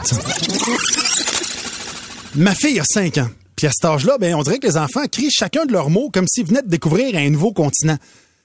Ma 2.36 2.54
fille 2.54 2.80
a 2.80 2.84
5 2.84 3.18
ans. 3.18 3.28
Puis 3.60 3.66
à 3.66 3.72
cet 3.72 3.84
âge-là, 3.84 4.16
ben, 4.16 4.34
on 4.36 4.42
dirait 4.42 4.58
que 4.58 4.66
les 4.66 4.78
enfants 4.78 5.04
crient 5.12 5.30
chacun 5.30 5.66
de 5.66 5.72
leurs 5.72 5.90
mots 5.90 6.08
comme 6.10 6.26
s'ils 6.26 6.46
venaient 6.46 6.62
de 6.62 6.68
découvrir 6.70 7.14
un 7.14 7.28
nouveau 7.28 7.52
continent. 7.52 7.98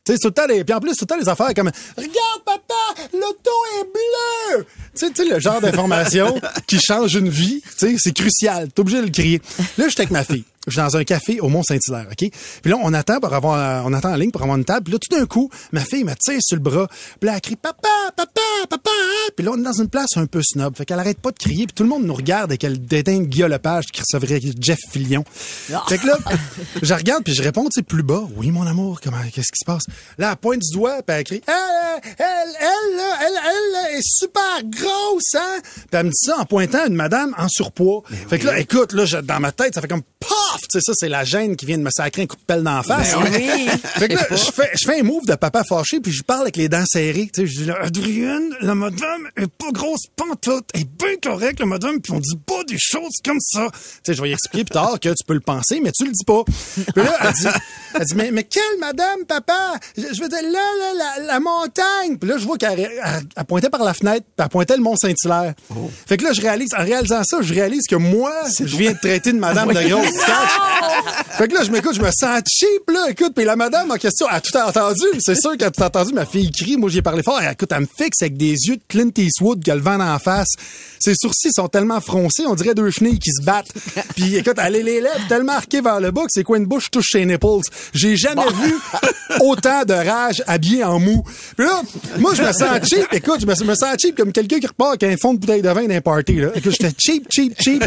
Tu 0.05 0.11
sais, 0.11 0.19
tout 0.19 0.27
le 0.27 0.33
temps, 0.33 0.45
les... 0.45 0.65
puis 0.65 0.73
en 0.73 0.81
plus, 0.81 0.91
tout 0.91 1.05
le 1.05 1.07
temps, 1.07 1.17
les 1.17 1.29
affaires 1.29 1.53
comme 1.53 1.71
Regarde, 1.95 2.43
papa, 2.43 3.01
l'auto 3.13 3.51
est 3.79 4.65
sais, 4.93 5.09
tu 5.11 5.23
sais, 5.23 5.29
le 5.29 5.39
genre 5.39 5.61
d'information 5.61 6.37
qui 6.67 6.81
change 6.81 7.15
une 7.15 7.29
vie, 7.29 7.61
tu 7.61 7.91
sais, 7.91 7.95
c'est 7.97 8.11
crucial. 8.11 8.67
T'es 8.73 8.81
obligé 8.81 8.97
de 8.97 9.05
le 9.05 9.11
crier. 9.11 9.41
Là, 9.77 9.87
j'étais 9.87 10.01
avec 10.01 10.11
ma 10.11 10.25
fille. 10.25 10.43
Je 10.67 10.71
suis 10.71 10.81
dans 10.81 10.97
un 10.97 11.03
café 11.03 11.39
au 11.39 11.49
Mont-Saint-Hilaire, 11.49 12.07
OK? 12.11 12.29
Puis 12.61 12.71
là, 12.71 12.77
on 12.81 12.93
attend 12.93 13.19
pour 13.19 13.33
avoir, 13.33 13.85
on 13.85 13.93
attend 13.93 14.11
en 14.13 14.15
ligne 14.15 14.31
pour 14.31 14.41
avoir 14.41 14.57
une 14.57 14.65
table. 14.65 14.83
Puis 14.85 14.93
là, 14.93 14.99
tout 14.99 15.15
d'un 15.17 15.25
coup, 15.25 15.49
ma 15.71 15.81
fille 15.81 16.03
me 16.03 16.13
tire 16.15 16.39
sur 16.41 16.55
le 16.57 16.61
bras. 16.61 16.87
Puis 17.19 17.27
là, 17.27 17.35
elle 17.35 17.41
crie, 17.41 17.55
papa, 17.55 17.87
papa, 18.15 18.41
papa, 18.69 18.89
hein? 18.89 19.31
Puis 19.35 19.45
là, 19.45 19.51
on 19.53 19.59
est 19.59 19.63
dans 19.63 19.73
une 19.79 19.89
place 19.89 20.09
un 20.15 20.25
peu 20.25 20.41
snob. 20.43 20.75
Fait 20.75 20.85
qu'elle 20.85 20.99
arrête 20.99 21.19
pas 21.19 21.31
de 21.31 21.37
crier. 21.37 21.65
Puis 21.67 21.73
tout 21.75 21.83
le 21.83 21.89
monde 21.89 22.03
nous 22.05 22.13
regarde 22.13 22.51
et 22.51 22.57
qu'elle 22.57 22.83
déteint 22.85 23.19
Guillaume 23.19 23.51
Lepage 23.51 23.85
qui 23.87 24.01
recevrait 24.01 24.39
Jeff 24.59 24.79
Fillion. 24.89 25.23
Fait 25.87 25.97
que 25.97 26.07
là, 26.07 26.17
je 26.81 26.93
regarde 26.93 27.23
puis 27.23 27.33
je 27.33 27.43
réponds, 27.43 27.65
tu 27.65 27.69
sais, 27.75 27.81
plus 27.83 28.03
bas. 28.03 28.23
Oui, 28.35 28.51
mon 28.51 28.65
amour, 28.65 28.99
comment, 29.01 29.17
qu'est-ce 29.33 29.51
qui 29.51 29.59
se 29.59 29.65
passe? 29.65 29.83
Là, 30.17 30.31
elle 30.31 30.37
pointe 30.37 30.61
du 30.61 30.73
doigt 30.73 31.01
puis 31.03 31.15
elle 31.15 31.23
crie, 31.23 31.41
elle, 31.47 31.53
elle, 32.17 32.25
elle, 32.59 33.01
elle, 33.21 33.39
elle, 33.91 33.97
est 33.97 34.01
super 34.01 34.63
grosse, 34.63 35.35
hein? 35.35 35.59
Puis 35.61 35.83
elle 35.91 36.05
me 36.05 36.09
dit 36.09 36.15
ça 36.25 36.37
en 36.39 36.45
pointant 36.45 36.79
à 36.83 36.87
une 36.87 36.95
madame 36.95 37.33
en 37.37 37.47
surpoids. 37.49 38.03
fait 38.29 38.39
que 38.39 38.45
là, 38.47 38.59
écoute, 38.59 38.93
là, 38.93 39.05
je- 39.05 39.17
dans 39.17 39.39
ma 39.39 39.51
tête, 39.51 39.73
ça 39.75 39.81
fait 39.81 39.87
comme 39.87 40.03
paf! 40.55 40.61
Tu 40.61 40.79
sais, 40.79 40.79
ça, 40.85 40.91
c'est 40.95 41.09
la 41.09 41.23
gêne 41.23 41.55
qui 41.55 41.65
vient 41.65 41.77
de 41.77 41.83
me 41.83 41.89
sacrer 41.95 42.23
un 42.23 42.27
coup 42.27 42.35
de 42.35 42.41
pelle 42.45 42.63
d'en 42.63 42.81
face. 42.83 43.13
Ben 43.13 43.23
oui. 43.33 43.69
Fait 43.95 44.07
que 44.07 44.15
là, 44.15 44.25
je 44.31 44.35
fais, 44.51 44.69
je 44.75 44.85
fais 44.87 44.99
un 44.99 45.03
move 45.03 45.25
de 45.25 45.35
papa 45.35 45.63
fâché, 45.63 45.99
puis 45.99 46.11
je 46.11 46.23
parle 46.23 46.41
avec 46.41 46.57
les 46.57 46.69
dents 46.69 46.83
serrées. 46.85 47.29
Tu 47.33 47.41
sais, 47.41 47.47
je 47.47 47.57
dis, 47.59 47.65
là, 47.65 47.77
Adrienne, 47.81 48.49
la 48.61 48.75
madame 48.75 49.27
est 49.37 49.47
pas 49.47 49.71
grosse 49.71 50.03
pantoute, 50.15 50.65
elle 50.73 50.81
est 50.81 50.83
bien 50.97 51.15
correcte, 51.21 51.59
la 51.59 51.65
madame, 51.65 51.99
puis 52.01 52.13
on 52.13 52.19
dit 52.19 52.37
pas 52.45 52.63
des 52.67 52.77
choses 52.79 53.13
comme 53.23 53.39
ça. 53.39 53.67
Tu 53.71 53.79
sais, 54.05 54.13
je 54.13 54.21
vais 54.21 54.29
y 54.29 54.33
expliquer 54.33 54.65
plus 54.65 54.73
tard 54.73 54.99
que 54.99 55.09
tu 55.09 55.23
peux 55.27 55.33
le 55.33 55.39
penser, 55.39 55.79
mais 55.83 55.91
tu 55.91 56.05
le 56.05 56.11
dis 56.11 56.25
pas. 56.25 56.43
Puis 56.45 57.03
là, 57.03 57.15
elle 57.23 57.33
dit, 57.33 57.47
elle 57.95 58.05
dit 58.05 58.15
mais, 58.15 58.31
mais 58.31 58.43
quelle 58.43 58.79
madame, 58.79 59.25
papa? 59.27 59.75
Je, 59.97 60.03
je 60.13 60.21
veux 60.21 60.29
dire, 60.29 60.41
là, 60.43 60.49
là, 60.49 60.93
la, 61.19 61.23
la 61.25 61.39
montagne. 61.39 62.17
Puis 62.19 62.29
là, 62.29 62.37
je 62.37 62.45
vois 62.45 62.57
qu'elle 62.57 62.79
elle- 62.79 62.91
elle 63.35 63.43
pointait 63.45 63.69
par 63.69 63.83
la 63.83 63.93
fenêtre, 63.93 64.25
puis 64.35 64.43
elle 64.43 64.49
pointait 64.49 64.75
le 64.77 64.83
Mont-Saint-Hilaire. 64.83 65.53
Fait 66.07 66.17
que 66.17 66.23
là, 66.23 66.33
je 66.33 66.41
réalise, 66.41 66.73
en 66.77 66.83
réalisant 66.83 67.21
ça, 67.23 67.37
je 67.41 67.53
réalise 67.53 67.83
que 67.89 67.95
moi, 67.95 68.31
je 68.59 68.63
viens 68.77 68.91
de 68.93 68.97
traiter 68.99 69.31
de 69.31 69.37
madame 69.39 69.69
de 69.73 69.81
grosse. 69.89 70.05
Fait 71.37 71.47
que 71.47 71.53
là, 71.53 71.63
je 71.63 71.71
m'écoute, 71.71 71.95
je 71.95 72.01
me 72.01 72.09
sens 72.11 72.41
cheap, 72.47 72.89
là. 72.89 73.09
Écoute, 73.09 73.33
puis 73.35 73.45
la 73.45 73.55
madame 73.55 73.91
en 73.91 73.97
question 73.97 74.27
a 74.27 74.39
tout 74.39 74.55
entendu. 74.57 75.03
C'est 75.19 75.35
sûr 75.35 75.57
qu'elle 75.57 75.67
a 75.67 75.71
tout 75.71 75.83
entendu. 75.83 76.13
Ma 76.13 76.25
fille 76.25 76.51
crie. 76.51 76.77
Moi, 76.77 76.89
j'y 76.89 76.99
ai 76.99 77.01
parlé 77.01 77.23
fort. 77.23 77.39
Elle, 77.41 77.51
écoute, 77.51 77.69
elle 77.71 77.81
me 77.81 77.87
fixe 77.97 78.21
avec 78.21 78.37
des 78.37 78.53
yeux 78.53 78.77
de 78.77 78.81
Clint 78.87 79.11
Eastwood 79.17 79.63
qui 79.63 79.71
a 79.71 79.75
le 79.75 79.81
vent 79.81 79.99
en 79.99 80.17
face. 80.19 80.49
Ses 80.99 81.13
sourcils 81.15 81.51
sont 81.53 81.67
tellement 81.67 82.01
froncés, 82.01 82.45
on 82.47 82.55
dirait 82.55 82.73
deux 82.73 82.89
chenilles 82.89 83.19
qui 83.19 83.31
se 83.31 83.43
battent. 83.43 83.71
Puis 84.15 84.37
écoute, 84.37 84.55
elle 84.57 84.75
a 84.75 84.81
les 84.81 85.01
lèvres 85.01 85.27
tellement 85.27 85.53
arquées 85.53 85.81
vers 85.81 85.99
le 85.99 86.11
bas 86.11 86.23
que 86.23 86.31
ses 86.31 86.43
coins 86.43 86.59
de 86.59 86.65
bouche 86.65 86.89
touchent 86.89 87.11
ses 87.11 87.25
nipples. 87.25 87.61
J'ai 87.93 88.15
jamais 88.15 88.41
vu 88.63 88.75
autant 89.41 89.83
de 89.83 89.93
rage 89.93 90.41
habillé 90.47 90.83
en 90.83 90.99
mou. 90.99 91.23
Puis 91.57 91.65
là, 91.65 91.81
moi, 92.17 92.33
je 92.33 92.41
me 92.41 92.51
sens 92.51 92.89
cheap. 92.89 93.07
Écoute, 93.11 93.41
je 93.41 93.45
me, 93.45 93.53
je 93.53 93.63
me 93.63 93.75
sens 93.75 93.95
cheap 94.01 94.17
comme 94.17 94.31
quelqu'un 94.31 94.59
qui 94.59 94.67
repart 94.67 94.91
avec 94.91 95.03
un 95.03 95.17
fond 95.17 95.33
de 95.33 95.39
bouteille 95.39 95.61
de 95.61 95.69
vin 95.69 95.85
d'un 95.85 96.01
party, 96.01 96.35
là. 96.35 96.49
Écoute, 96.55 96.71
j'étais 96.71 96.93
cheap, 96.97 97.27
cheap, 97.31 97.53
cheap. 97.61 97.83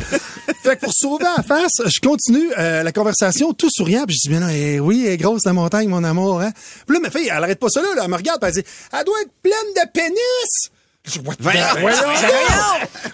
Fait 0.63 0.77
que 0.77 0.85
pour 0.85 0.93
sauver 0.95 1.25
la 1.25 1.43
face, 1.43 1.73
je 1.85 2.01
continue 2.01 2.48
euh, 2.57 2.83
la 2.83 2.93
conversation 2.93 3.53
tout 3.53 3.71
souriant. 3.71 4.05
Puis 4.07 4.17
je 4.17 4.29
dis, 4.29 4.35
mais 4.35 4.41
non, 4.41 4.49
eh 4.49 4.81
oui, 4.81 5.05
elle 5.07 5.13
est 5.13 5.17
grosse 5.17 5.45
la 5.45 5.53
montagne, 5.53 5.89
mon 5.89 6.05
amour. 6.05 6.41
Hein? 6.41 6.53
Puis 6.87 6.97
là, 6.97 7.01
ma 7.01 7.11
fille, 7.11 7.29
elle 7.29 7.45
arrête 7.45 7.59
pas 7.59 7.69
ça 7.69 7.83
là. 7.83 7.89
Elle 8.03 8.11
me 8.11 8.17
regarde, 8.17 8.43
elle 8.43 8.53
dit, 8.53 8.65
elle 8.93 9.05
doit 9.05 9.21
être 9.23 9.33
pleine 9.43 9.53
de 9.75 9.91
pénis. 9.93 10.71
What 11.25 11.37
the-. 11.37 11.43
Voyons. 11.81 11.97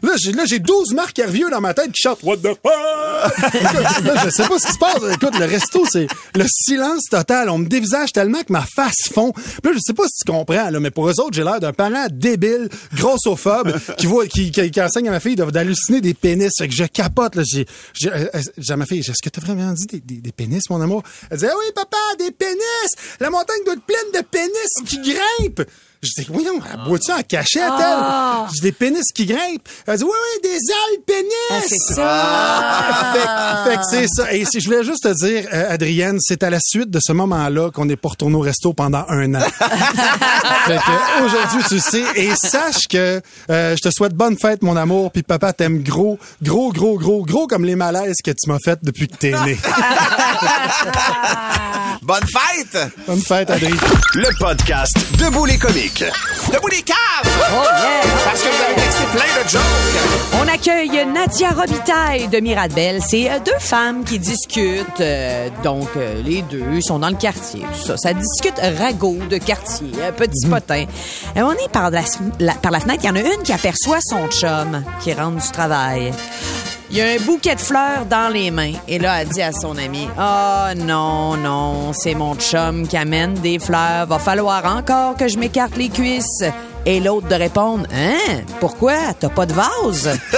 Là, 0.02 0.14
j'ai, 0.16 0.33
là, 0.33 0.44
j'ai 0.44 0.59
12 0.59 0.92
marques 0.94 1.18
Hervieux 1.18 1.50
dans 1.50 1.61
ma 1.61 1.74
tête 1.74 1.92
qui 1.92 2.02
chantent 2.02 2.22
What 2.22 2.38
the 2.38 2.48
fuck? 2.62 3.54
Écoute, 3.54 4.04
là, 4.04 4.22
je 4.24 4.30
sais 4.30 4.46
pas 4.46 4.59
ce 4.59 4.66
qui 4.66 4.72
se 4.72 4.78
passe. 4.78 5.02
Écoute, 5.14 5.38
le 5.38 5.44
resto, 5.46 5.85
c'est 5.90 6.07
le 6.35 6.44
silence 6.48 7.04
total. 7.11 7.48
On 7.48 7.59
me 7.59 7.66
dévisage 7.66 8.12
tellement 8.12 8.42
que 8.42 8.52
ma 8.52 8.64
face 8.74 9.09
fond. 9.12 9.33
Puis 9.33 9.44
là, 9.64 9.72
je 9.74 9.80
sais 9.80 9.94
pas 9.94 10.04
si 10.07 10.24
tu 10.24 10.30
comprends, 10.30 10.70
là, 10.70 10.80
mais 10.80 10.90
pour 10.90 11.09
eux 11.09 11.20
autres, 11.20 11.33
j'ai 11.33 11.44
l'air 11.44 11.61
d'un 11.61 11.72
parent 11.72 12.07
débile, 12.11 12.68
grossophobe, 12.94 13.78
qui 13.98 14.07
voit, 14.07 14.26
qui, 14.26 14.50
qui, 14.50 14.70
qui 14.70 14.80
enseigne 14.80 15.09
à 15.09 15.12
ma 15.12 15.20
fille 15.20 15.37
d'halluciner 15.37 16.00
des 16.00 16.14
pénis. 16.14 16.52
Fait 16.59 16.68
que 16.68 16.74
je 16.74 16.85
capote, 16.85 17.37
là. 17.37 17.42
J'ai, 17.44 17.66
j'ai, 17.94 18.11
euh, 18.11 18.26
euh, 18.35 18.40
j'ai 18.59 18.72
à 18.72 18.76
ma 18.76 18.87
fille, 18.87 19.00
est-ce 19.00 19.22
que 19.22 19.28
t'as 19.28 19.40
vraiment 19.40 19.72
dit 19.72 19.87
des, 19.87 20.00
des, 20.00 20.20
des 20.20 20.33
pénis, 20.33 20.62
mon 20.70 20.80
amour? 20.80 21.02
Elle 21.30 21.38
dit, 21.38 21.46
ah 21.46 21.54
oui, 21.59 21.66
papa, 21.74 21.96
des 22.18 22.30
pénis! 22.30 22.59
La 23.20 23.30
montagne 23.30 23.61
doit 23.64 23.74
être 23.74 23.85
pleine 23.85 24.22
de 24.22 24.26
pénis 24.26 24.72
qui 24.87 24.98
grimpent! 24.98 25.68
Je 26.04 26.22
dis, 26.22 26.26
voyons, 26.30 26.60
elle 26.72 26.80
boit-tu 26.88 27.12
en 27.12 27.22
cachette, 27.22 27.62
Ah. 27.68 28.44
elle? 28.44 28.48
Je 28.50 28.54
dis, 28.54 28.60
des 28.62 28.72
pénis 28.72 29.04
qui 29.14 29.26
grimpent. 29.26 29.68
Elle 29.86 29.98
dit, 29.98 30.04
oui, 30.04 30.10
oui, 30.10 30.40
des 30.42 30.56
ailes 30.56 31.00
pénis! 31.06 31.30
Ah, 31.50 31.60
c'est 31.66 31.94
ça. 31.94 32.02
Ah, 32.06 33.14
fait, 33.14 33.20
que- 33.20 33.70
fait 33.70 33.76
que 33.76 33.82
c'est 33.90 34.08
ça. 34.22 34.32
Et 34.32 34.44
si 34.44 34.60
je 34.60 34.66
voulais 34.68 34.84
juste 34.84 35.02
te 35.04 35.12
dire, 35.14 35.46
euh, 35.52 35.72
Adrienne, 35.72 36.18
c'est 36.20 36.42
à 36.42 36.50
la 36.50 36.58
suite 36.60 36.90
de 36.90 36.98
ce 37.02 37.12
moment-là 37.12 37.70
qu'on 37.70 37.84
n'est 37.86 37.96
pas 37.96 38.08
retourné 38.10 38.36
au 38.36 38.40
resto 38.40 38.72
pendant 38.72 39.04
un 39.08 39.34
an. 39.34 39.40
fait 40.66 40.76
que 40.76 41.24
aujourd'hui, 41.24 41.62
tu 41.68 41.80
sais, 41.80 42.04
et 42.16 42.30
sache 42.36 42.86
que 42.88 43.20
euh, 43.50 43.76
je 43.76 43.82
te 43.82 43.90
souhaite 43.90 44.14
bonne 44.14 44.36
fête, 44.38 44.62
mon 44.62 44.76
amour, 44.76 45.10
puis 45.12 45.22
papa 45.22 45.52
t'aime 45.52 45.82
gros, 45.82 46.18
gros, 46.42 46.72
gros, 46.72 46.98
gros, 46.98 47.24
gros 47.24 47.46
comme 47.46 47.64
les 47.64 47.76
malaises 47.76 48.16
que 48.24 48.30
tu 48.30 48.48
m'as 48.50 48.58
fait 48.64 48.78
depuis 48.82 49.08
que 49.08 49.16
t'es 49.16 49.32
né. 49.44 49.58
Bonne 52.06 52.24
fête! 52.26 52.92
bonne 53.06 53.20
fête, 53.20 53.48
Adrien. 53.50 53.74
Le 54.14 54.28
podcast 54.38 54.94
Debout 55.18 55.46
les 55.46 55.56
comiques. 55.56 56.04
Debout 56.52 56.68
les 56.68 56.82
caves! 56.82 56.96
Oh 57.24 57.62
yeah! 57.62 58.12
Parce 58.24 58.42
que 58.42 58.48
vous 58.48 58.62
avez 58.62 58.74
texté 58.74 59.04
plein 59.12 59.42
de 59.42 59.48
jokes. 59.48 60.42
On 60.42 60.48
accueille 60.48 61.06
Nadia 61.06 61.50
Robitaille 61.50 62.28
de 62.28 62.40
Mirabel. 62.40 63.00
C'est 63.00 63.30
euh, 63.30 63.38
deux 63.44 63.58
femmes 63.58 64.04
qui 64.04 64.18
discutent. 64.18 65.00
euh, 65.00 65.48
donc, 65.62 65.88
euh, 65.96 66.20
les 66.22 66.42
deux 66.42 66.80
sont 66.82 66.98
dans 66.98 67.08
le 67.08 67.16
quartier. 67.16 67.60
Tout 67.60 67.86
ça. 67.86 67.96
Ça 67.96 68.12
discute 68.12 68.60
ragot 68.78 69.18
de 69.30 69.38
quartier, 69.38 69.88
petit 70.14 70.46
potin. 70.46 70.84
Et 71.34 71.42
on 71.42 71.52
est 71.52 71.70
par 71.72 71.90
la, 71.90 72.02
la- 72.38 72.54
par 72.54 72.70
la 72.70 72.80
fenêtre. 72.80 73.00
Il 73.04 73.06
y 73.06 73.10
en 73.10 73.16
a 73.16 73.20
une 73.20 73.42
qui 73.42 73.52
aperçoit 73.52 74.00
son 74.02 74.28
chum 74.28 74.84
qui 75.00 75.14
rentre 75.14 75.42
du 75.42 75.50
travail. 75.52 76.12
Il 76.90 76.96
y 76.96 77.00
a 77.00 77.06
un 77.06 77.18
bouquet 77.18 77.54
de 77.54 77.60
fleurs 77.60 78.04
dans 78.08 78.32
les 78.32 78.50
mains. 78.50 78.74
Et 78.86 78.98
là, 78.98 79.22
elle 79.22 79.28
dit 79.28 79.42
à 79.42 79.52
son 79.52 79.76
ami, 79.78 80.08
«Ah 80.18 80.72
non, 80.76 81.36
non, 81.36 81.92
c'est 81.92 82.14
mon 82.14 82.34
chum 82.36 82.86
qui 82.86 82.96
amène 82.96 83.34
des 83.34 83.58
fleurs. 83.58 84.06
Va 84.06 84.18
falloir 84.18 84.64
encore 84.64 85.16
que 85.16 85.26
je 85.28 85.38
m'écarte 85.38 85.76
les 85.76 85.88
cuisses.» 85.88 86.44
Et 86.86 87.00
l'autre 87.00 87.28
de 87.28 87.34
répondre, 87.34 87.86
«Hein? 87.94 88.42
Pourquoi? 88.60 89.14
T'as 89.18 89.30
pas 89.30 89.46
de 89.46 89.54
vase?» 89.54 90.18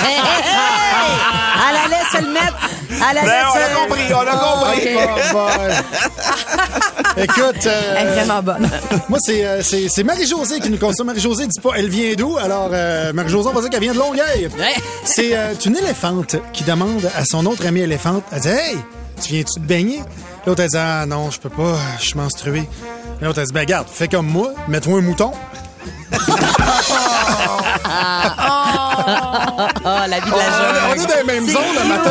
Hey, 0.00 0.14
hey, 0.14 0.42
hey! 0.44 1.68
Elle 1.68 1.76
allait 1.92 1.97
se 2.16 2.22
le 2.22 2.32
mettre. 2.32 2.56
Elle 2.90 3.18
allait 3.18 3.28
Ben, 3.28 3.44
on 3.48 3.54
se... 3.54 3.58
a 3.58 3.86
compris, 3.86 4.14
on 4.14 4.20
a 4.20 4.36
compris. 4.36 4.96
Oh, 4.96 5.32
boy. 5.32 5.74
Écoute, 7.24 7.66
euh, 7.66 7.94
Elle 7.96 8.06
est 8.06 8.10
vraiment 8.12 8.42
bonne. 8.42 8.70
moi, 9.08 9.18
c'est, 9.20 9.44
euh, 9.44 9.62
c'est, 9.62 9.88
c'est 9.88 10.04
Marie-Josée 10.04 10.60
qui 10.60 10.70
nous 10.70 10.78
consomme. 10.78 11.06
Marie-Josée 11.08 11.46
dit 11.46 11.60
pas 11.60 11.70
elle 11.76 11.88
vient 11.88 12.14
d'où? 12.14 12.36
Alors, 12.38 12.70
euh, 12.72 13.12
Marie-Josée, 13.12 13.48
on 13.48 13.52
va 13.52 13.60
dire 13.60 13.70
qu'elle 13.70 13.80
vient 13.80 13.92
de 13.94 13.98
Longueuil. 13.98 14.48
C'est 15.04 15.36
euh, 15.36 15.54
une 15.64 15.76
éléphante 15.76 16.36
qui 16.52 16.64
demande 16.64 17.10
à 17.16 17.24
son 17.24 17.44
autre 17.46 17.66
amie 17.66 17.80
éléphante, 17.80 18.22
elle 18.32 18.40
dit 18.40 18.48
«Hey, 18.50 18.78
tu 19.22 19.32
viens-tu 19.32 19.54
te 19.54 19.60
baigner?» 19.60 20.02
L'autre, 20.46 20.62
elle 20.62 20.68
dit 20.70 20.76
«Ah 20.78 21.04
non, 21.06 21.30
je 21.30 21.38
peux 21.40 21.50
pas, 21.50 21.76
je 21.98 22.06
suis 22.06 22.18
menstruée.» 22.18 22.68
L'autre, 23.20 23.40
elle 23.40 23.46
dit 23.46 23.52
«Ben, 23.54 23.64
garde, 23.64 23.88
fais 23.92 24.08
comme 24.08 24.26
moi, 24.26 24.52
mets-toi 24.68 24.98
un 24.98 25.02
mouton. 25.02 25.32
Ah, 27.84 28.57
la 29.08 30.20
vie 30.20 30.30
de 30.30 30.36
la 30.36 30.88
On 30.88 30.94
jeune. 30.94 31.00
est 31.00 31.06
dans 31.06 31.16
les 31.16 31.24
mêmes 31.24 31.48
zones 31.48 31.62
le 31.82 31.88
matin, 31.88 32.10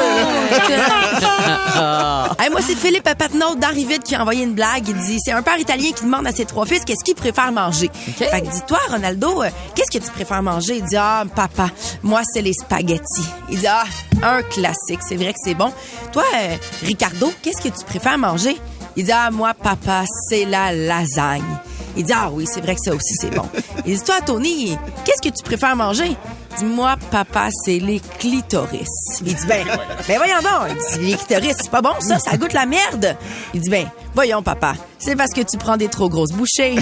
là. 0.78 2.36
Hey, 2.40 2.50
moi, 2.50 2.60
c'est 2.62 2.76
Philippe 2.76 3.04
Patnaud 3.04 3.56
d'Arrivide 3.56 4.04
qui 4.04 4.16
a 4.16 4.22
envoyé 4.22 4.44
une 4.44 4.54
blague. 4.54 4.88
Il 4.88 4.96
dit 4.96 5.20
c'est 5.24 5.32
un 5.32 5.42
père 5.42 5.58
italien 5.60 5.92
qui 5.96 6.04
demande 6.04 6.28
à 6.28 6.32
ses 6.32 6.46
trois 6.46 6.66
fils 6.66 6.84
qu'est-ce 6.86 7.04
qu'ils 7.04 7.16
préfèrent 7.16 7.52
manger. 7.52 7.90
Fait 8.18 8.42
que 8.42 8.48
dis-toi, 8.48 8.80
Ronaldo, 8.90 9.44
euh, 9.44 9.50
qu'est-ce 9.76 9.98
que 9.98 10.04
tu 10.04 10.12
préfères 10.12 10.44
manger? 10.44 10.78
Il 10.78 10.84
dit 10.86 10.98
ah, 10.98 11.24
papa, 11.36 11.70
moi, 12.04 12.22
c'est 12.24 12.42
les 12.42 12.54
spaghettis. 12.54 13.28
Il 13.50 13.60
dit 13.60 13.68
ah, 13.68 13.84
un 14.24 14.42
classique. 14.44 15.00
C'est 15.08 15.16
vrai 15.16 15.34
que 15.34 15.40
c'est 15.44 15.54
bon. 15.56 15.72
Toi, 16.12 16.24
euh, 16.36 16.56
Ricardo, 16.84 17.32
qu'est-ce 17.42 17.62
que 17.62 17.70
tu 17.70 17.86
préfères 17.86 18.18
manger? 18.18 18.58
Il 18.96 19.06
dit 19.06 19.12
ah, 19.12 19.30
moi, 19.32 19.54
papa, 19.54 20.04
c'est 20.30 20.46
la 20.46 20.72
lasagne. 20.74 21.44
Il 21.96 22.04
dit 22.04 22.14
ah 22.16 22.30
oui, 22.32 22.46
c'est 22.52 22.62
vrai 22.62 22.76
que 22.76 22.82
ça 22.82 22.94
aussi, 22.94 23.16
c'est 23.20 23.34
bon. 23.34 23.48
Il 23.86 23.96
dit 23.98 24.04
toi, 24.04 24.16
Tony, 24.26 24.78
qu'est-ce 25.06 25.22
que 25.28 25.36
tu 25.36 25.44
préfères 25.44 25.76
manger? 25.76 26.16
Il 26.60 26.66
dit 26.68 26.74
moi, 26.74 26.96
papa, 27.12 27.50
c'est 27.64 27.78
les 27.80 28.00
clitoris. 28.20 28.88
Il 29.26 29.36
dit 29.36 29.46
ben, 29.48 29.66
ben 30.08 30.18
voyons 30.18 30.42
donc. 30.42 30.78
Il 30.94 31.00
dit 31.00 31.06
les 31.12 31.18
clitoris, 31.18 31.56
c'est 31.62 31.70
pas 31.72 31.82
bon 31.82 31.94
ça, 32.00 32.18
ça 32.20 32.36
goûte 32.38 32.54
la 32.54 32.66
merde. 32.66 33.16
Il 33.54 33.62
dit 33.62 33.70
ben, 33.70 33.88
voyons 34.16 34.42
papa, 34.42 34.74
c'est 34.98 35.16
parce 35.16 35.32
que 35.34 35.42
tu 35.42 35.58
prends 35.58 35.78
des 35.78 35.88
trop 35.88 36.10
grosses 36.10 36.32
bouchées. 36.32 36.76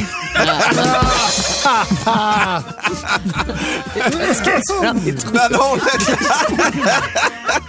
Est-ce 4.29 4.41
que 4.41 4.55
tu 4.57 4.73
prends 4.81 4.93
des? 4.93 5.11
Non, 5.13 5.49
non, 5.51 5.77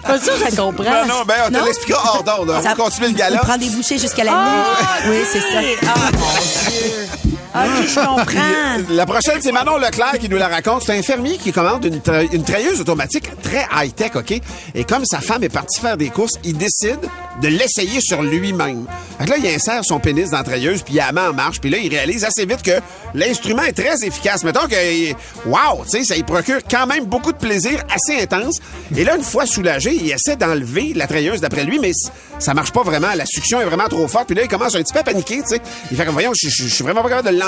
Pas 0.02 0.18
sûr, 0.20 0.32
je 0.38 0.56
comprends. 0.56 0.84
non, 0.84 1.06
non, 1.06 1.22
ben, 1.26 1.34
on 1.44 1.48
te 1.48 1.52
Non? 1.58 1.64
l'expliquera 1.64 2.14
hors 2.14 2.22
d'onde. 2.22 2.50
On 2.50 2.60
va 2.60 2.62
Ça- 2.62 2.74
continuer 2.74 3.08
le 3.08 3.14
Il 3.14 3.18
gala. 3.18 3.38
prend 3.38 3.58
des 3.58 3.68
bouchées 3.70 3.98
jusqu'à 3.98 4.24
la 4.24 4.32
nuit. 4.32 5.08
Oui, 5.08 5.16
c'est 5.30 5.40
ça. 5.40 5.58
Ah, 5.88 6.10
mon 6.12 6.26
Dieu. 6.70 7.35
OK, 7.64 7.86
je 7.88 7.94
comprends. 8.06 8.94
La 8.94 9.06
prochaine, 9.06 9.40
c'est 9.40 9.52
Manon 9.52 9.78
Leclerc 9.78 10.18
qui 10.20 10.28
nous 10.28 10.36
la 10.36 10.48
raconte. 10.48 10.82
C'est 10.82 10.96
un 10.98 11.02
fermier 11.02 11.36
qui 11.38 11.52
commande 11.52 11.84
une, 11.84 11.98
tra- 11.98 12.28
une 12.32 12.44
treilleuse 12.44 12.80
automatique 12.80 13.30
très 13.42 13.66
high-tech, 13.74 14.12
OK? 14.16 14.34
Et 14.74 14.84
comme 14.84 15.04
sa 15.04 15.20
femme 15.20 15.42
est 15.44 15.48
partie 15.48 15.80
faire 15.80 15.96
des 15.96 16.10
courses, 16.10 16.34
il 16.44 16.56
décide 16.56 16.98
de 17.40 17.48
l'essayer 17.48 18.00
sur 18.00 18.22
lui-même. 18.22 18.86
Fait 19.18 19.24
que 19.26 19.30
là, 19.30 19.36
il 19.38 19.46
insère 19.46 19.84
son 19.84 19.98
pénis 20.00 20.30
dans 20.30 20.38
la 20.38 20.44
treilleuse, 20.44 20.82
puis 20.82 20.94
il 20.94 20.96
la 20.98 21.12
met 21.12 21.20
en 21.20 21.34
marche, 21.34 21.60
puis 21.60 21.68
là, 21.68 21.76
il 21.78 21.90
réalise 21.90 22.24
assez 22.24 22.46
vite 22.46 22.62
que 22.62 22.80
l'instrument 23.14 23.62
est 23.62 23.72
très 23.72 24.06
efficace. 24.06 24.42
Mettons 24.42 24.66
que, 24.66 25.12
wow, 25.46 25.84
tu 25.84 25.90
sais, 25.98 26.04
ça 26.04 26.14
lui 26.14 26.22
procure 26.22 26.60
quand 26.70 26.86
même 26.86 27.04
beaucoup 27.04 27.32
de 27.32 27.36
plaisir 27.38 27.82
assez 27.94 28.22
intense. 28.22 28.56
Et 28.96 29.04
là, 29.04 29.16
une 29.16 29.22
fois 29.22 29.44
soulagé, 29.46 29.92
il 29.94 30.10
essaie 30.10 30.36
d'enlever 30.36 30.92
la 30.94 31.06
treilleuse 31.06 31.40
d'après 31.40 31.64
lui, 31.64 31.78
mais 31.78 31.92
ça 32.38 32.54
marche 32.54 32.72
pas 32.72 32.82
vraiment. 32.82 33.08
La 33.14 33.26
succion 33.26 33.60
est 33.60 33.64
vraiment 33.66 33.88
trop 33.88 34.08
forte, 34.08 34.26
puis 34.28 34.34
là, 34.36 34.42
il 34.42 34.48
commence 34.48 34.74
un 34.74 34.82
petit 34.82 34.92
peu 34.94 35.00
à 35.00 35.04
paniquer, 35.04 35.42
tu 35.42 35.48
sais. 35.56 35.60
Il 35.90 35.96
fait 35.96 36.04
comme, 36.06 36.14
voyons, 36.14 36.32
je 36.34 36.48
suis 36.48 36.82
vraiment 36.84 37.02
pas 37.02 37.10
capable 37.10 37.28
de 37.34 37.38
l'enlever. 37.38 37.45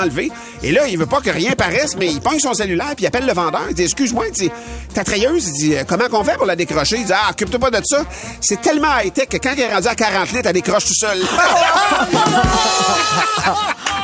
Et 0.61 0.71
là, 0.71 0.87
il 0.87 0.97
veut 0.97 1.05
pas 1.05 1.21
que 1.21 1.29
rien 1.29 1.51
paraisse, 1.51 1.95
mais 1.97 2.07
il 2.07 2.21
pogne 2.21 2.39
son 2.39 2.53
cellulaire, 2.53 2.93
puis 2.95 3.05
il 3.05 3.07
appelle 3.07 3.25
le 3.25 3.33
vendeur. 3.33 3.63
Il 3.69 3.75
dit, 3.75 3.83
excuse-moi, 3.83 4.27
il 4.27 4.33
dit, 4.33 4.51
ta 4.93 5.03
treilleuse, 5.03 5.47
il 5.47 5.53
dit, 5.53 5.75
comment 5.87 6.07
qu'on 6.09 6.23
fait 6.23 6.35
pour 6.37 6.45
la 6.45 6.55
décrocher? 6.55 6.97
Il 6.97 7.05
dit, 7.05 7.13
ah, 7.13 7.31
occupe-toi 7.31 7.59
pas 7.59 7.71
de 7.71 7.81
ça. 7.83 8.05
C'est 8.41 8.61
tellement 8.61 8.97
high-tech 8.99 9.27
que 9.29 9.37
quand 9.37 9.51
elle 9.53 9.61
est 9.61 9.73
rendue 9.73 9.87
à 9.87 9.95
40 9.95 10.31
litres, 10.31 10.47
elle 10.47 10.53
décroche 10.53 10.85
tout 10.85 10.95
seul. 10.95 11.19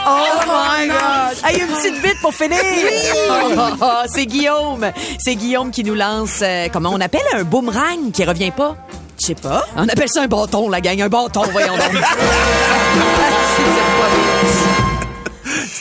Oh 0.07 0.39
my 0.45 0.87
God! 0.87 1.35
Hey, 1.43 1.61
une 1.61 1.67
petite 1.67 1.95
vite 1.95 2.21
pour 2.21 2.31
finir! 2.31 2.59
Oh, 3.81 3.87
c'est 4.13 4.27
Guillaume. 4.27 4.91
C'est 5.17 5.33
Guillaume 5.33 5.71
qui 5.71 5.83
nous 5.83 5.95
lance, 5.95 6.41
euh, 6.43 6.67
comment 6.71 6.91
on 6.93 7.01
appelle 7.01 7.25
un 7.33 7.43
boomerang 7.43 8.11
qui 8.13 8.23
revient 8.23 8.51
pas? 8.51 8.75
Je 9.19 9.27
sais 9.27 9.35
pas. 9.35 9.65
On 9.75 9.87
appelle 9.87 10.09
ça 10.09 10.21
un 10.21 10.27
bâton, 10.27 10.69
la 10.69 10.81
gang. 10.81 11.01
Un 11.01 11.09
bâton, 11.09 11.41
voyons 11.51 11.75
donc. 11.75 11.91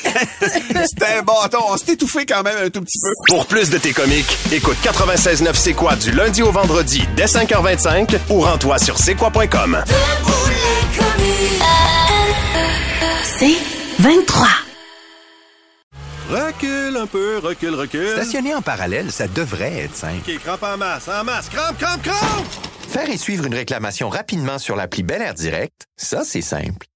C'était 0.87 1.19
un 1.19 1.23
bâton. 1.23 1.59
On 1.69 1.77
s'est 1.77 1.93
étouffé 1.93 2.27
quand 2.27 2.43
même 2.43 2.57
un 2.65 2.71
tout 2.71 2.81
petit 2.81 2.99
peu. 3.01 3.11
Pour 3.29 3.47
plus 3.47 3.71
de 3.71 3.79
tes 3.79 3.93
comiques, 3.93 4.37
écoute 4.53 4.77
96.9 4.83 5.51
C'est 5.55 5.75
quoi 5.75 5.97
du 5.97 6.11
lundi 6.13 6.43
au 6.43 6.53
vendredi 6.53 7.03
dès 7.17 7.27
5h25 7.27 8.17
ou 8.31 8.41
rends-toi 8.41 8.79
sur 8.79 8.99
c'est 8.99 9.15
quoi.com. 9.15 9.83
C'est 13.23 13.57
23. 13.99 14.47
Recule 16.31 16.97
un 16.97 17.07
peu, 17.07 17.39
recule, 17.39 17.75
recule. 17.75 18.11
Stationner 18.11 18.55
en 18.55 18.63
parallèle, 18.63 19.13
ça 19.13 19.29
devrait 19.29 19.85
être 19.85 19.95
simple. 19.95 20.23
OK, 20.27 20.39
crampe 20.39 20.63
en 20.63 20.77
masse, 20.77 21.09
en 21.09 21.23
masse, 21.25 21.49
crampe, 21.49 21.79
crampe, 21.79 22.03
crampe! 22.03 22.47
Faire 22.89 23.11
et 23.11 23.17
suivre 23.19 23.45
une 23.45 23.55
réclamation 23.55 24.09
rapidement 24.09 24.59
sur 24.59 24.77
l'appli 24.77 25.03
Bel 25.03 25.21
Air 25.21 25.35
Direct, 25.35 25.87
ça, 25.97 26.23
c'est 26.25 26.43
simple. 26.43 26.87